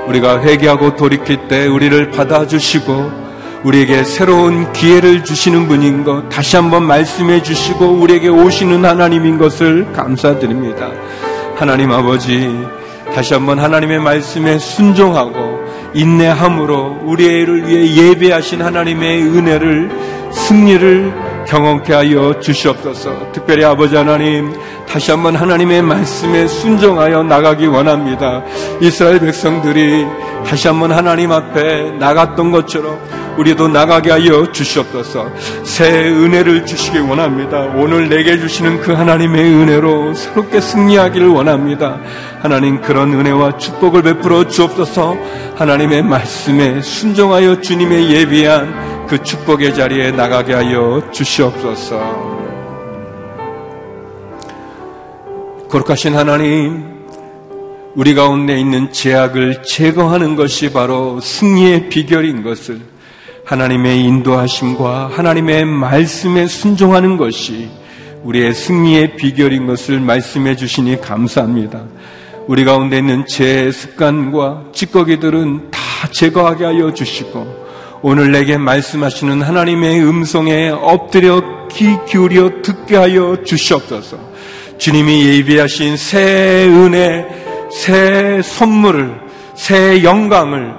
우리가 0.08 0.40
회개하고 0.40 0.96
돌이킬 0.96 1.48
때 1.48 1.66
우리를 1.66 2.10
받아주시고 2.10 3.26
우리에게 3.64 4.04
새로운 4.04 4.72
기회를 4.72 5.24
주시는 5.24 5.68
분인 5.68 6.04
것 6.04 6.28
다시 6.28 6.56
한번 6.56 6.84
말씀해 6.84 7.42
주시고 7.42 7.84
우리에게 7.84 8.28
오시는 8.28 8.84
하나님인 8.84 9.38
것을 9.38 9.92
감사드립니다. 9.92 10.90
하나님 11.56 11.90
아버지 11.90 12.48
다시 13.16 13.32
한번 13.32 13.58
하나님의 13.58 13.98
말씀에 14.00 14.58
순종하고 14.58 15.64
인내함으로 15.94 16.98
우리의 17.04 17.46
를 17.46 17.66
위해 17.66 18.10
예배하신 18.10 18.60
하나님의 18.60 19.22
은혜를 19.22 19.90
승리를 20.30 21.25
경험케 21.46 21.92
하여 21.92 22.38
주시옵소서. 22.40 23.32
특별히 23.32 23.64
아버지 23.64 23.96
하나님 23.96 24.52
다시 24.88 25.10
한번 25.10 25.36
하나님의 25.36 25.82
말씀에 25.82 26.46
순종하여 26.46 27.22
나가기 27.22 27.66
원합니다. 27.66 28.42
이스라엘 28.80 29.20
백성들이 29.20 30.04
다시 30.46 30.68
한번 30.68 30.92
하나님 30.92 31.32
앞에 31.32 31.92
나갔던 31.98 32.52
것처럼 32.52 32.98
우리도 33.36 33.68
나가게 33.68 34.10
하여 34.10 34.50
주시옵소서. 34.50 35.30
새 35.62 36.08
은혜를 36.08 36.64
주시기 36.66 36.98
원합니다. 36.98 37.58
오늘 37.76 38.08
내게 38.08 38.38
주시는 38.38 38.80
그 38.80 38.92
하나님의 38.92 39.44
은혜로 39.44 40.14
새롭게 40.14 40.60
승리하기를 40.60 41.28
원합니다. 41.28 41.98
하나님 42.40 42.80
그런 42.80 43.12
은혜와 43.12 43.58
축복을 43.58 44.02
베풀어 44.02 44.48
주옵소서. 44.48 45.16
하나님의 45.56 46.02
말씀에 46.02 46.80
순종하여 46.80 47.60
주님의 47.60 48.10
예비한 48.10 48.95
그 49.08 49.22
축복의 49.22 49.74
자리에 49.74 50.10
나가게 50.10 50.52
하여 50.52 51.00
주시옵소서. 51.12 52.36
거룩하신 55.68 56.16
하나님, 56.16 56.96
우리 57.94 58.14
가운데 58.14 58.58
있는 58.58 58.92
제약을 58.92 59.62
제거하는 59.62 60.34
것이 60.34 60.72
바로 60.72 61.20
승리의 61.20 61.88
비결인 61.88 62.42
것을 62.42 62.80
하나님의 63.44 64.02
인도하심과 64.04 65.10
하나님의 65.12 65.64
말씀에 65.66 66.46
순종하는 66.46 67.16
것이 67.16 67.68
우리의 68.24 68.54
승리의 68.54 69.16
비결인 69.16 69.68
것을 69.68 70.00
말씀해 70.00 70.56
주시니 70.56 71.00
감사합니다. 71.00 71.84
우리 72.48 72.64
가운데 72.64 72.98
있는 72.98 73.24
제 73.26 73.70
습관과 73.70 74.64
찌꺼기들은 74.72 75.70
다 75.70 75.80
제거하게 76.10 76.64
하여 76.64 76.92
주시고 76.92 77.65
오늘 78.08 78.30
내게 78.30 78.56
말씀하시는 78.56 79.42
하나님의 79.42 80.00
음성에 80.00 80.68
엎드려 80.68 81.66
귀 81.72 81.96
기울여 82.08 82.62
듣게 82.62 82.94
하여 82.94 83.36
주시옵소서. 83.42 84.16
주님이 84.78 85.26
예비하신 85.26 85.96
새 85.96 86.68
은혜, 86.68 87.26
새 87.68 88.40
선물을, 88.44 89.12
새 89.56 90.04
영광을 90.04 90.72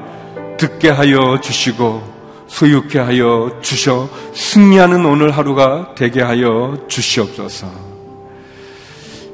듣게 0.55 0.87
하여 0.87 1.41
주시고 1.41 2.01
소유케 2.47 2.97
하여 2.97 3.59
주셔 3.61 4.09
승리하는 4.33 5.05
오늘 5.05 5.31
하루가 5.31 5.95
되게 5.97 6.21
하여 6.21 6.77
주시옵소서. 6.87 7.69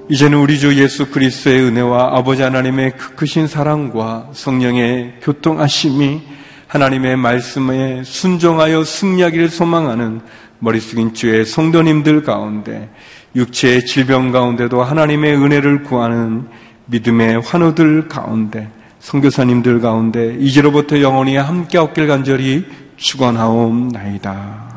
이제는 0.10 0.40
우리 0.40 0.58
주 0.58 0.82
예수 0.82 1.12
그리스도의 1.12 1.62
은혜와 1.62 2.18
아버지 2.18 2.42
하나님의 2.42 2.94
그 2.98 3.14
크신 3.14 3.46
사랑과 3.46 4.30
성령의 4.34 5.20
교통하심이 5.22 6.34
하나님의 6.74 7.18
말씀에 7.18 8.04
순종하여 8.04 8.84
승리하기를 8.84 9.50
소망하는 9.50 10.22
머리 10.58 10.80
숙인 10.80 11.14
주의 11.14 11.46
성도님들 11.46 12.24
가운데 12.24 12.90
육체의 13.36 13.86
질병 13.86 14.32
가운데도 14.32 14.82
하나님의 14.82 15.36
은혜를 15.36 15.84
구하는 15.84 16.48
믿음의 16.88 17.42
환우들 17.42 18.08
가운데 18.08 18.72
성교사님들 18.98 19.82
가운데 19.82 20.36
이제로부터 20.40 21.00
영원히 21.02 21.38
함께 21.38 21.78
없길 21.78 22.08
간절히 22.08 22.66
축원하옵나이다. 22.98 24.74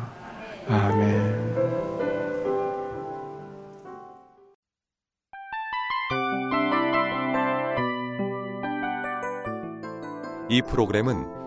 아멘. 0.69 1.47
이 10.49 10.61
프로그램은 10.61 11.46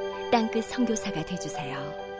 땅끝 0.31 0.63
성교사가 0.63 1.23
되주세요. 1.25 2.10